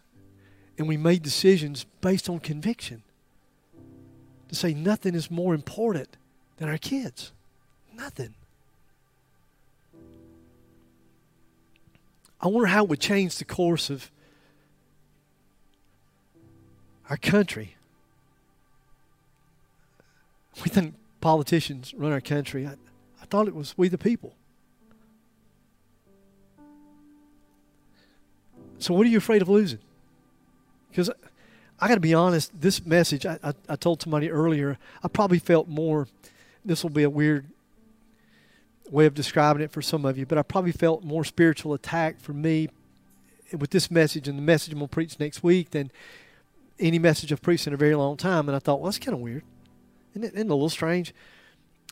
and 0.76 0.86
we 0.86 0.96
made 0.96 1.22
decisions 1.22 1.84
based 2.00 2.28
on 2.28 2.38
conviction. 2.38 3.02
To 4.48 4.54
say 4.54 4.72
nothing 4.72 5.14
is 5.14 5.30
more 5.30 5.54
important 5.54 6.16
than 6.56 6.68
our 6.68 6.78
kids. 6.78 7.32
Nothing. 7.94 8.34
I 12.40 12.46
wonder 12.46 12.66
how 12.68 12.84
it 12.84 12.90
would 12.90 13.00
change 13.00 13.38
the 13.38 13.44
course 13.44 13.90
of 13.90 14.10
our 17.10 17.16
country. 17.16 17.74
We 20.62 20.70
think 20.70 20.94
politicians 21.20 21.92
run 21.94 22.12
our 22.12 22.20
country. 22.20 22.66
I, 22.66 22.74
I 23.20 23.24
thought 23.26 23.48
it 23.48 23.54
was 23.54 23.74
we 23.76 23.88
the 23.88 23.98
people. 23.98 24.34
So, 28.78 28.94
what 28.94 29.06
are 29.06 29.10
you 29.10 29.18
afraid 29.18 29.42
of 29.42 29.48
losing? 29.48 29.80
Because 30.90 31.10
I 31.80 31.88
got 31.88 31.94
to 31.94 32.00
be 32.00 32.14
honest, 32.14 32.60
this 32.60 32.84
message, 32.84 33.26
I, 33.26 33.38
I, 33.42 33.52
I, 33.68 33.76
told 33.76 34.02
somebody 34.02 34.30
earlier, 34.30 34.78
I 35.02 35.08
probably 35.08 35.38
felt 35.38 35.68
more, 35.68 36.08
this 36.64 36.82
will 36.82 36.90
be 36.90 37.04
a 37.04 37.10
weird 37.10 37.46
way 38.90 39.06
of 39.06 39.14
describing 39.14 39.62
it 39.62 39.70
for 39.70 39.82
some 39.82 40.04
of 40.04 40.18
you, 40.18 40.26
but 40.26 40.38
I 40.38 40.42
probably 40.42 40.72
felt 40.72 41.04
more 41.04 41.24
spiritual 41.24 41.74
attack 41.74 42.20
for 42.20 42.32
me 42.32 42.68
with 43.56 43.70
this 43.70 43.90
message 43.90 44.28
and 44.28 44.36
the 44.38 44.42
message 44.42 44.72
I'm 44.72 44.78
going 44.78 44.88
to 44.88 44.94
preach 44.94 45.20
next 45.20 45.42
week 45.42 45.70
than 45.70 45.90
any 46.78 46.98
message 46.98 47.32
I've 47.32 47.42
preached 47.42 47.66
in 47.66 47.72
a 47.72 47.76
very 47.76 47.94
long 47.94 48.16
time. 48.16 48.48
And 48.48 48.56
I 48.56 48.58
thought, 48.58 48.80
well, 48.80 48.86
that's 48.86 48.98
kind 48.98 49.14
of 49.14 49.20
weird. 49.20 49.42
Isn't 50.12 50.24
it, 50.24 50.34
isn't 50.34 50.48
it 50.48 50.50
a 50.50 50.54
little 50.54 50.68
strange? 50.68 51.14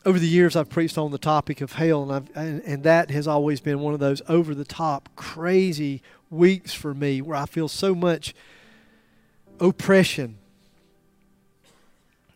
Over 0.07 0.19
the 0.19 0.27
years, 0.27 0.55
I've 0.55 0.69
preached 0.69 0.97
on 0.97 1.11
the 1.11 1.17
topic 1.17 1.59
of 1.59 1.73
hell, 1.73 2.09
and, 2.09 2.29
and, 2.33 2.61
and 2.63 2.83
that 2.83 3.11
has 3.11 3.27
always 3.27 3.59
been 3.59 3.81
one 3.81 3.93
of 3.93 3.99
those 3.99 4.21
over 4.29 4.55
the 4.55 4.63
top, 4.63 5.09
crazy 5.17 6.01
weeks 6.29 6.73
for 6.73 6.93
me 6.93 7.21
where 7.21 7.35
I 7.35 7.45
feel 7.45 7.67
so 7.67 7.93
much 7.93 8.33
oppression. 9.59 10.37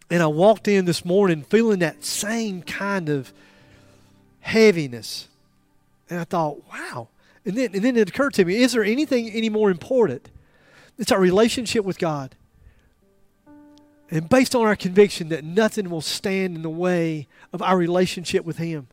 And 0.09 0.21
I 0.21 0.27
walked 0.27 0.67
in 0.67 0.83
this 0.83 1.05
morning 1.05 1.43
feeling 1.43 1.79
that 1.79 2.03
same 2.03 2.61
kind 2.61 3.07
of 3.07 3.31
heaviness. 4.41 5.29
And 6.09 6.19
I 6.19 6.25
thought, 6.25 6.57
wow. 6.69 7.07
And 7.45 7.55
then, 7.55 7.69
and 7.73 7.85
then 7.85 7.95
it 7.95 8.09
occurred 8.09 8.33
to 8.33 8.43
me 8.43 8.57
is 8.57 8.73
there 8.73 8.83
anything 8.83 9.29
any 9.29 9.47
more 9.47 9.71
important? 9.71 10.29
It's 10.97 11.13
our 11.13 11.21
relationship 11.21 11.85
with 11.85 11.97
God. 11.97 12.35
And 14.11 14.27
based 14.27 14.53
on 14.53 14.67
our 14.67 14.75
conviction 14.75 15.29
that 15.29 15.45
nothing 15.45 15.89
will 15.89 16.01
stand 16.01 16.57
in 16.57 16.61
the 16.61 16.69
way 16.69 17.27
of 17.53 17.61
our 17.61 17.77
relationship 17.77 18.43
with 18.43 18.57
Him. 18.57 18.87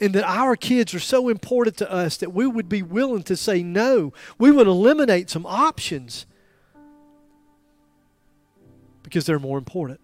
And 0.00 0.12
that 0.14 0.24
our 0.24 0.56
kids 0.56 0.92
are 0.94 1.00
so 1.00 1.28
important 1.28 1.76
to 1.76 1.90
us 1.90 2.16
that 2.16 2.34
we 2.34 2.48
would 2.48 2.68
be 2.68 2.82
willing 2.82 3.22
to 3.22 3.36
say 3.36 3.62
no. 3.62 4.12
We 4.36 4.50
would 4.50 4.66
eliminate 4.66 5.30
some 5.30 5.46
options 5.46 6.26
because 9.04 9.26
they're 9.26 9.38
more 9.38 9.58
important. 9.58 10.00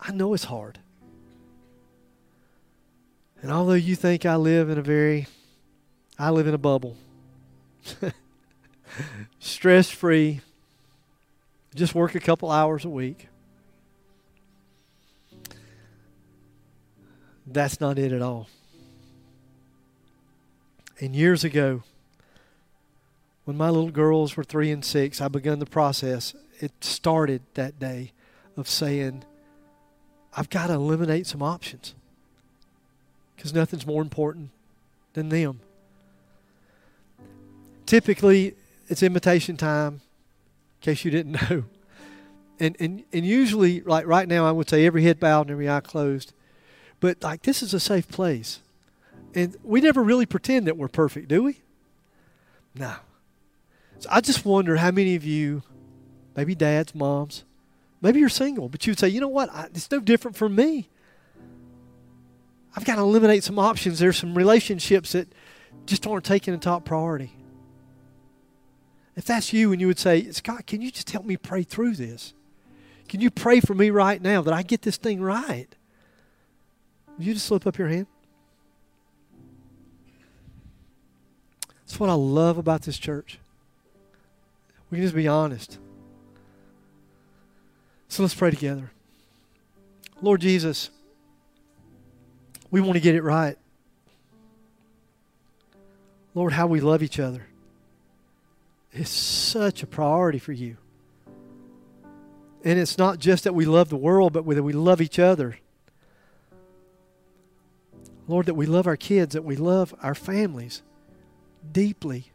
I 0.00 0.12
know 0.12 0.34
it's 0.34 0.44
hard. 0.44 0.78
And 3.42 3.50
although 3.50 3.74
you 3.74 3.96
think 3.96 4.24
I 4.24 4.36
live 4.36 4.70
in 4.70 4.78
a 4.78 4.82
very, 4.82 5.26
I 6.18 6.30
live 6.30 6.46
in 6.46 6.54
a 6.54 6.58
bubble, 6.58 6.96
stress 9.48 9.90
free, 9.90 10.40
just 11.74 11.94
work 11.94 12.14
a 12.14 12.20
couple 12.20 12.50
hours 12.50 12.84
a 12.84 12.88
week. 12.88 13.28
That's 17.46 17.80
not 17.80 17.98
it 17.98 18.12
at 18.12 18.22
all. 18.22 18.48
And 21.00 21.14
years 21.14 21.44
ago, 21.44 21.82
when 23.44 23.56
my 23.56 23.70
little 23.70 23.90
girls 23.90 24.36
were 24.36 24.44
three 24.44 24.70
and 24.70 24.84
six, 24.84 25.20
I 25.20 25.28
began 25.28 25.58
the 25.58 25.66
process. 25.66 26.34
It 26.60 26.72
started 26.84 27.42
that 27.54 27.78
day 27.78 28.12
of 28.56 28.68
saying, 28.68 29.24
I've 30.36 30.50
got 30.50 30.66
to 30.66 30.74
eliminate 30.74 31.26
some 31.26 31.42
options 31.42 31.94
because 33.34 33.54
nothing's 33.54 33.86
more 33.86 34.02
important 34.02 34.50
than 35.14 35.30
them. 35.30 35.60
Typically, 37.86 38.54
it's 38.88 39.02
invitation 39.02 39.56
time, 39.56 39.94
in 39.94 40.00
case 40.80 41.04
you 41.04 41.10
didn't 41.10 41.32
know. 41.50 41.64
And, 42.60 42.76
and, 42.80 43.04
and 43.12 43.24
usually, 43.24 43.80
like 43.82 44.06
right 44.06 44.26
now, 44.26 44.46
I 44.46 44.50
would 44.50 44.68
say 44.68 44.84
every 44.84 45.04
head 45.04 45.20
bowed 45.20 45.42
and 45.42 45.50
every 45.52 45.68
eye 45.68 45.80
closed. 45.80 46.32
But 47.00 47.22
like 47.22 47.42
this 47.42 47.62
is 47.62 47.72
a 47.72 47.80
safe 47.80 48.08
place. 48.08 48.60
And 49.34 49.56
we 49.62 49.80
never 49.80 50.02
really 50.02 50.26
pretend 50.26 50.66
that 50.66 50.76
we're 50.76 50.88
perfect, 50.88 51.28
do 51.28 51.44
we? 51.44 51.60
No. 52.74 52.96
So 54.00 54.08
I 54.10 54.20
just 54.20 54.44
wonder 54.44 54.76
how 54.76 54.90
many 54.90 55.14
of 55.14 55.24
you, 55.24 55.62
maybe 56.36 56.54
dads, 56.54 56.94
moms, 56.94 57.44
maybe 58.00 58.20
you're 58.20 58.28
single, 58.28 58.68
but 58.68 58.86
you 58.86 58.92
would 58.92 58.98
say, 58.98 59.08
you 59.08 59.20
know 59.20 59.28
what? 59.28 59.52
I, 59.52 59.66
it's 59.66 59.90
no 59.90 60.00
different 60.00 60.36
for 60.36 60.48
me. 60.48 60.88
I've 62.74 62.84
got 62.84 62.96
to 62.96 63.02
eliminate 63.02 63.44
some 63.44 63.58
options. 63.58 63.98
There's 63.98 64.16
some 64.16 64.36
relationships 64.36 65.12
that 65.12 65.28
just 65.86 66.06
aren't 66.06 66.24
taking 66.24 66.54
a 66.54 66.58
top 66.58 66.84
priority. 66.84 67.32
If 69.18 69.24
that's 69.24 69.52
you 69.52 69.72
and 69.72 69.80
you 69.80 69.88
would 69.88 69.98
say, 69.98 70.30
Scott, 70.30 70.68
can 70.68 70.80
you 70.80 70.92
just 70.92 71.10
help 71.10 71.24
me 71.24 71.36
pray 71.36 71.64
through 71.64 71.96
this? 71.96 72.34
Can 73.08 73.20
you 73.20 73.32
pray 73.32 73.58
for 73.58 73.74
me 73.74 73.90
right 73.90 74.22
now 74.22 74.42
that 74.42 74.54
I 74.54 74.62
get 74.62 74.82
this 74.82 74.96
thing 74.96 75.20
right? 75.20 75.66
Would 77.16 77.26
you 77.26 77.34
just 77.34 77.46
slip 77.46 77.66
up 77.66 77.78
your 77.78 77.88
hand? 77.88 78.06
That's 81.80 81.98
what 81.98 82.08
I 82.08 82.12
love 82.12 82.58
about 82.58 82.82
this 82.82 82.96
church. 82.96 83.40
We 84.88 84.98
can 84.98 85.04
just 85.04 85.16
be 85.16 85.26
honest. 85.26 85.78
So 88.06 88.22
let's 88.22 88.36
pray 88.36 88.52
together. 88.52 88.92
Lord 90.22 90.42
Jesus, 90.42 90.90
we 92.70 92.80
want 92.80 92.94
to 92.94 93.00
get 93.00 93.16
it 93.16 93.24
right. 93.24 93.58
Lord, 96.36 96.52
how 96.52 96.68
we 96.68 96.80
love 96.80 97.02
each 97.02 97.18
other. 97.18 97.48
Is 98.92 99.08
such 99.08 99.82
a 99.82 99.86
priority 99.86 100.38
for 100.38 100.52
you. 100.52 100.76
And 102.64 102.78
it's 102.78 102.98
not 102.98 103.18
just 103.18 103.44
that 103.44 103.54
we 103.54 103.64
love 103.64 103.88
the 103.88 103.96
world, 103.96 104.32
but 104.32 104.46
that 104.46 104.62
we 104.62 104.72
love 104.72 105.00
each 105.00 105.18
other. 105.18 105.58
Lord, 108.26 108.46
that 108.46 108.54
we 108.54 108.66
love 108.66 108.86
our 108.86 108.96
kids, 108.96 109.34
that 109.34 109.44
we 109.44 109.56
love 109.56 109.94
our 110.02 110.14
families 110.14 110.82
deeply. 111.72 112.30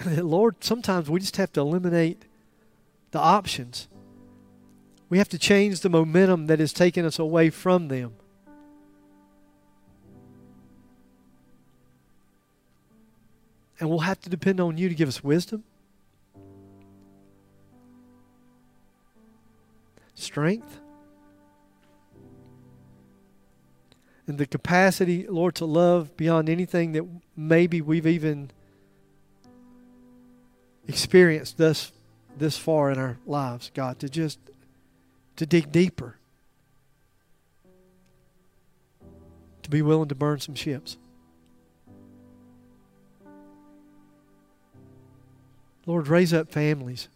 Lord, 0.06 0.62
sometimes 0.62 1.10
we 1.10 1.20
just 1.20 1.36
have 1.36 1.52
to 1.54 1.60
eliminate 1.60 2.22
the 3.10 3.18
options. 3.18 3.88
We 5.08 5.18
have 5.18 5.28
to 5.30 5.38
change 5.38 5.80
the 5.80 5.88
momentum 5.88 6.46
that 6.46 6.60
is 6.60 6.72
taking 6.72 7.04
us 7.04 7.18
away 7.18 7.50
from 7.50 7.88
them. 7.88 8.14
And 13.80 13.88
we'll 13.88 14.00
have 14.00 14.20
to 14.22 14.30
depend 14.30 14.60
on 14.60 14.76
you 14.76 14.88
to 14.88 14.94
give 14.94 15.08
us 15.08 15.22
wisdom, 15.22 15.62
strength, 20.14 20.80
and 24.26 24.36
the 24.36 24.46
capacity, 24.46 25.26
Lord, 25.26 25.54
to 25.56 25.64
love 25.64 26.16
beyond 26.16 26.50
anything 26.50 26.92
that 26.92 27.04
maybe 27.34 27.80
we've 27.80 28.06
even 28.06 28.50
experienced 30.86 31.56
thus 31.56 31.92
this 32.36 32.58
far 32.58 32.90
in 32.90 32.98
our 32.98 33.18
lives, 33.26 33.70
God, 33.74 33.98
to 34.00 34.08
just 34.08 34.38
to 35.36 35.46
dig 35.46 35.72
deeper. 35.72 36.16
To 39.62 39.70
be 39.70 39.82
willing 39.82 40.08
to 40.08 40.14
burn 40.14 40.40
some 40.40 40.54
ships. 40.54 40.96
Lord, 45.88 46.06
raise 46.08 46.34
up 46.34 46.52
families 46.52 47.08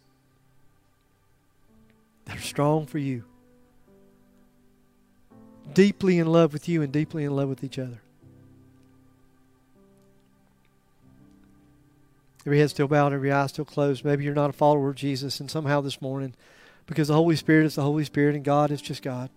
that 2.25 2.37
are 2.37 2.41
strong 2.41 2.87
for 2.87 2.97
you, 2.97 3.23
deeply 5.75 6.17
in 6.17 6.25
love 6.25 6.53
with 6.53 6.67
you 6.67 6.81
and 6.81 6.91
deeply 6.91 7.23
in 7.23 7.35
love 7.35 7.49
with 7.49 7.63
each 7.63 7.77
other. 7.77 8.01
Every 12.47 12.57
head 12.57 12.71
still 12.71 12.87
bowed, 12.87 13.13
every 13.13 13.31
eye 13.31 13.45
still 13.45 13.63
closed. 13.63 14.03
Maybe 14.03 14.23
you're 14.23 14.33
not 14.33 14.49
a 14.49 14.53
follower 14.53 14.89
of 14.89 14.95
Jesus, 14.95 15.39
and 15.39 15.51
somehow 15.51 15.79
this 15.79 16.01
morning, 16.01 16.33
because 16.87 17.09
the 17.09 17.13
Holy 17.13 17.35
Spirit 17.35 17.67
is 17.67 17.75
the 17.75 17.83
Holy 17.83 18.05
Spirit 18.05 18.33
and 18.33 18.43
God 18.43 18.71
is 18.71 18.81
just 18.81 19.03
God, 19.03 19.29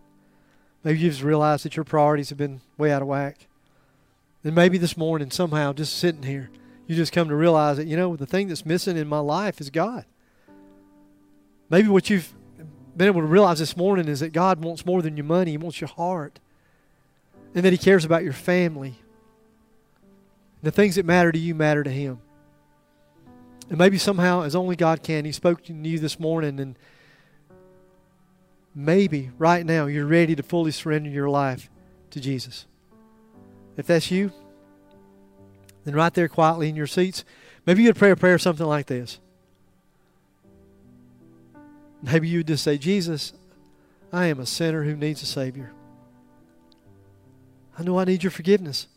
maybe 0.83 0.99
you've 0.99 1.13
just 1.13 1.23
realized 1.23 1.67
that 1.67 1.77
your 1.77 1.85
priorities 1.85 2.31
have 2.31 2.39
been 2.39 2.63
way 2.79 2.91
out 2.91 3.03
of 3.03 3.09
whack. 3.09 3.49
And 4.43 4.55
maybe 4.55 4.79
this 4.79 4.97
morning, 4.97 5.31
somehow, 5.31 5.75
just 5.75 5.99
sitting 5.99 6.23
here, 6.23 6.49
you 6.87 6.95
just 6.95 7.13
come 7.13 7.29
to 7.29 7.35
realize 7.35 7.77
that, 7.79 7.87
you 7.87 7.97
know, 7.97 8.17
the 8.17 8.27
thing 8.27 8.49
that's 8.49 8.65
missing 8.65 8.97
in 8.97 9.09
my 9.09 9.19
life 9.19 9.61
is 9.61 9.71
God. 9.71 10.05
Maybe 11.69 11.89
what 11.89 12.09
you've 12.09 12.33
been 12.97 13.09
able 13.09 13.21
to 13.21 13.27
realize 13.27 13.59
this 13.59 13.77
morning 13.77 14.09
is 14.09 14.21
that 14.21 14.33
God 14.33 14.63
wants 14.63 14.87
more 14.87 15.03
than 15.03 15.17
your 15.17 15.25
money, 15.25 15.53
He 15.53 15.59
wants 15.59 15.81
your 15.81 15.89
heart. 15.89 16.39
And 17.55 17.65
that 17.65 17.73
He 17.73 17.79
cares 17.79 18.05
about 18.05 18.23
your 18.23 18.33
family. 18.33 18.97
The 20.63 20.71
things 20.71 20.95
that 20.97 21.05
matter 21.05 21.33
to 21.33 21.39
you 21.39 21.55
matter 21.55 21.83
to 21.83 21.91
Him. 21.91 22.21
And 23.69 23.79
maybe 23.79 23.99
somehow, 23.99 24.43
as 24.43 24.55
only 24.55 24.77
God 24.77 25.03
can, 25.03 25.25
He 25.25 25.33
spoke 25.33 25.65
to 25.65 25.73
you 25.73 25.99
this 25.99 26.21
morning, 26.21 26.61
and 26.61 26.79
maybe 28.75 29.31
right 29.39 29.67
now 29.67 29.87
you're 29.87 30.07
ready 30.07 30.37
to 30.37 30.43
fully 30.43 30.71
surrender 30.71 31.11
your 31.11 31.29
life 31.29 31.69
to 32.11 32.21
Jesus. 32.21 32.67
If 33.77 33.87
that's 33.87 34.11
you, 34.11 34.33
then 35.87 35.95
right 35.95 36.13
there 36.13 36.29
quietly 36.29 36.69
in 36.69 36.77
your 36.77 36.87
seats, 36.87 37.25
maybe 37.65 37.83
you'd 37.83 37.97
pray 37.97 38.11
a 38.11 38.17
prayer 38.17 38.39
something 38.39 38.67
like 38.67 38.87
this. 38.87 39.19
Maybe 42.03 42.29
you 42.29 42.41
would 42.41 42.49
just 42.49 42.65
say, 42.65 42.77
Jesus, 42.77 43.33
I 44.13 44.27
am 44.27 44.41
a 44.41 44.47
sinner 44.47 44.83
who 44.83 44.97
needs 44.97 45.23
a 45.23 45.27
Savior. 45.27 45.73
I 47.79 47.83
know 47.83 47.99
I 47.99 48.05
need 48.05 48.23
your 48.23 48.31
forgiveness. 48.31 48.89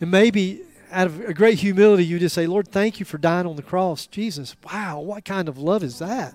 And 0.00 0.10
maybe 0.10 0.62
out 0.90 1.06
of 1.06 1.20
a 1.20 1.34
great 1.34 1.58
humility, 1.58 2.04
you 2.04 2.18
just 2.18 2.34
say, 2.34 2.46
Lord, 2.46 2.68
thank 2.68 3.00
you 3.00 3.06
for 3.06 3.18
dying 3.18 3.46
on 3.46 3.56
the 3.56 3.62
cross. 3.62 4.06
Jesus, 4.06 4.56
wow, 4.64 5.00
what 5.00 5.24
kind 5.24 5.48
of 5.48 5.58
love 5.58 5.82
is 5.82 5.98
that? 5.98 6.34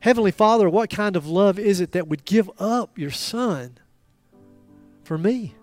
Heavenly 0.00 0.30
Father, 0.30 0.68
what 0.68 0.90
kind 0.90 1.16
of 1.16 1.26
love 1.26 1.58
is 1.58 1.80
it 1.80 1.92
that 1.92 2.08
would 2.08 2.24
give 2.24 2.50
up 2.60 2.98
your 2.98 3.10
Son 3.10 3.78
for 5.04 5.16
me? 5.16 5.54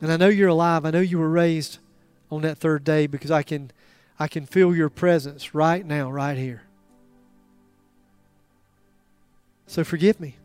And 0.00 0.10
I 0.10 0.16
know 0.16 0.28
you're 0.28 0.48
alive. 0.48 0.84
I 0.84 0.90
know 0.90 1.00
you 1.00 1.18
were 1.18 1.28
raised 1.28 1.78
on 2.30 2.42
that 2.42 2.58
third 2.58 2.84
day 2.84 3.06
because 3.06 3.30
I 3.30 3.42
can 3.42 3.70
I 4.18 4.28
can 4.28 4.44
feel 4.44 4.74
your 4.74 4.90
presence 4.90 5.54
right 5.54 5.84
now, 5.84 6.10
right 6.10 6.36
here. 6.36 6.62
So 9.66 9.82
forgive 9.84 10.20
me. 10.20 10.36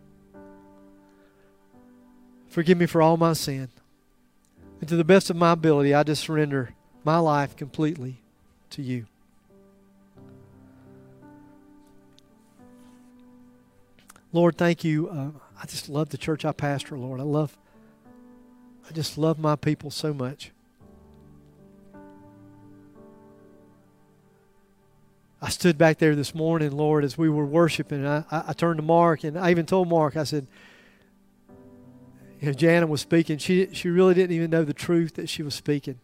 Forgive 2.47 2.77
me 2.77 2.85
for 2.85 3.01
all 3.01 3.17
my 3.17 3.33
sin. 3.33 3.69
And 4.79 4.87
to 4.87 4.95
the 4.95 5.03
best 5.03 5.29
of 5.29 5.35
my 5.35 5.51
ability, 5.51 5.93
I 5.93 6.03
just 6.03 6.23
surrender 6.23 6.73
my 7.03 7.17
life 7.17 7.55
completely 7.55 8.21
to 8.71 8.81
you. 8.81 9.07
Lord, 14.31 14.57
thank 14.57 14.83
you. 14.83 15.09
Uh, 15.09 15.31
I 15.61 15.65
just 15.65 15.89
love 15.89 16.09
the 16.09 16.17
church 16.17 16.45
I 16.45 16.51
pastor, 16.51 16.97
Lord. 16.97 17.19
I 17.19 17.23
love 17.23 17.57
I 18.87 18.93
just 18.93 19.17
love 19.17 19.39
my 19.39 19.55
people 19.55 19.91
so 19.91 20.13
much. 20.13 20.51
I 25.41 25.49
stood 25.49 25.77
back 25.77 25.99
there 25.99 26.15
this 26.15 26.33
morning, 26.33 26.71
Lord, 26.71 27.03
as 27.03 27.17
we 27.17 27.29
were 27.29 27.45
worshiping. 27.45 28.05
I, 28.05 28.23
I, 28.31 28.43
I 28.47 28.53
turned 28.53 28.77
to 28.77 28.83
Mark 28.83 29.23
and 29.23 29.37
I 29.37 29.51
even 29.51 29.65
told 29.65 29.89
Mark, 29.89 30.17
I 30.17 30.23
said, 30.23 30.47
you 32.41 32.47
know, 32.47 32.53
Jana 32.53 32.87
was 32.87 33.01
speaking. 33.01 33.37
She, 33.37 33.67
she 33.73 33.89
really 33.89 34.13
didn't 34.13 34.35
even 34.35 34.49
know 34.49 34.63
the 34.63 34.73
truth 34.73 35.15
that 35.15 35.29
she 35.29 35.43
was 35.43 35.53
speaking 35.53 35.99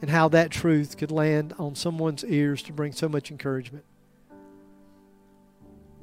and 0.00 0.10
how 0.10 0.28
that 0.28 0.50
truth 0.50 0.96
could 0.96 1.10
land 1.10 1.54
on 1.58 1.74
someone's 1.74 2.24
ears 2.24 2.62
to 2.64 2.72
bring 2.72 2.92
so 2.92 3.08
much 3.08 3.30
encouragement. 3.30 3.84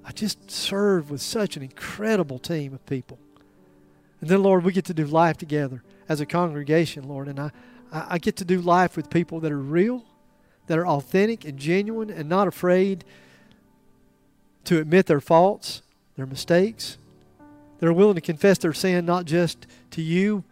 I 0.06 0.12
just 0.12 0.50
served 0.50 1.10
with 1.10 1.22
such 1.22 1.58
an 1.58 1.64
incredible 1.64 2.40
team 2.40 2.74
of 2.74 2.86
people. 2.86 3.20
And 4.22 4.30
then, 4.30 4.42
Lord, 4.42 4.64
we 4.64 4.72
get 4.72 4.86
to 4.86 4.94
do 4.94 5.06
life 5.06 5.38
together 5.38 5.84
as 6.10 6.22
a 6.22 6.26
congregation, 6.26 7.08
Lord. 7.08 7.28
And 7.28 7.40
I, 7.40 7.52
I 7.92 8.18
get 8.18 8.36
to 8.38 8.46
do 8.46 8.62
life 8.62 8.96
with 8.96 9.10
people 9.10 9.40
that 9.42 9.52
are 9.52 9.60
real, 9.60 10.06
that 10.68 10.78
are 10.78 10.88
authentic 10.88 11.46
and 11.46 11.58
genuine, 11.58 12.10
and 12.10 12.28
not 12.28 12.48
afraid 12.48 13.04
to 14.66 14.80
admit 14.80 15.06
their 15.06 15.22
faults, 15.22 15.82
their 16.16 16.26
mistakes. 16.26 16.98
They're 17.80 17.94
willing 17.94 18.16
to 18.16 18.22
confess 18.22 18.58
their 18.58 18.74
sin 18.74 19.06
not 19.06 19.26
just 19.26 19.68
to 19.92 20.02
you, 20.02 20.44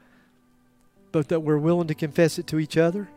but 1.12 1.30
that 1.30 1.41
we're 1.41 1.58
willing 1.58 1.88
to 1.88 1.95
confess 1.95 2.38
it 2.38 2.47
to 2.47 2.60
each 2.60 2.78
other, 2.78 3.10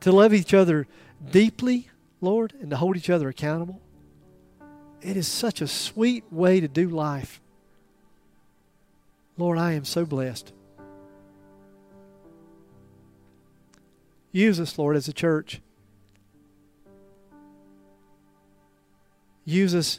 to 0.00 0.12
love 0.12 0.34
each 0.34 0.54
other 0.54 0.86
deeply, 1.30 1.88
Lord, 2.20 2.54
and 2.60 2.70
to 2.70 2.76
hold 2.76 2.96
each 2.96 3.10
other 3.10 3.28
accountable. 3.28 3.80
It 5.00 5.16
is 5.16 5.28
such 5.28 5.60
a 5.60 5.68
sweet 5.68 6.24
way 6.30 6.60
to 6.60 6.68
do 6.68 6.88
life. 6.88 7.40
Lord, 9.38 9.58
I 9.58 9.72
am 9.72 9.84
so 9.84 10.06
blessed. 10.06 10.52
Use 14.36 14.60
us, 14.60 14.78
Lord, 14.78 14.96
as 14.96 15.08
a 15.08 15.14
church. 15.14 15.62
Use 19.46 19.74
us 19.74 19.98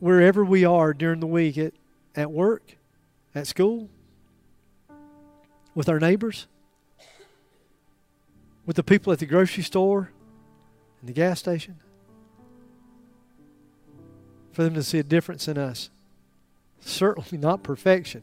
wherever 0.00 0.42
we 0.42 0.64
are 0.64 0.94
during 0.94 1.20
the 1.20 1.26
week 1.26 1.58
at, 1.58 1.74
at 2.14 2.30
work, 2.30 2.78
at 3.34 3.46
school, 3.46 3.90
with 5.74 5.90
our 5.90 6.00
neighbors, 6.00 6.46
with 8.64 8.76
the 8.76 8.82
people 8.82 9.12
at 9.12 9.18
the 9.18 9.26
grocery 9.26 9.62
store 9.62 10.10
and 11.00 11.10
the 11.10 11.12
gas 11.12 11.38
station, 11.38 11.76
for 14.52 14.62
them 14.62 14.72
to 14.72 14.82
see 14.82 14.98
a 14.98 15.02
difference 15.02 15.46
in 15.46 15.58
us. 15.58 15.90
Certainly 16.80 17.36
not 17.36 17.62
perfection, 17.62 18.22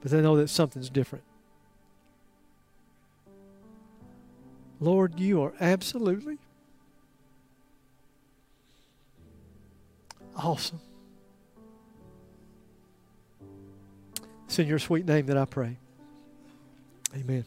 but 0.00 0.12
they 0.12 0.22
know 0.22 0.36
that 0.36 0.46
something's 0.46 0.88
different. 0.88 1.24
Lord, 4.82 5.20
you 5.20 5.40
are 5.44 5.52
absolutely 5.60 6.38
awesome. 10.34 10.80
It's 14.46 14.58
in 14.58 14.66
your 14.66 14.80
sweet 14.80 15.06
name 15.06 15.26
that 15.26 15.36
I 15.36 15.44
pray. 15.44 15.76
Amen. 17.14 17.44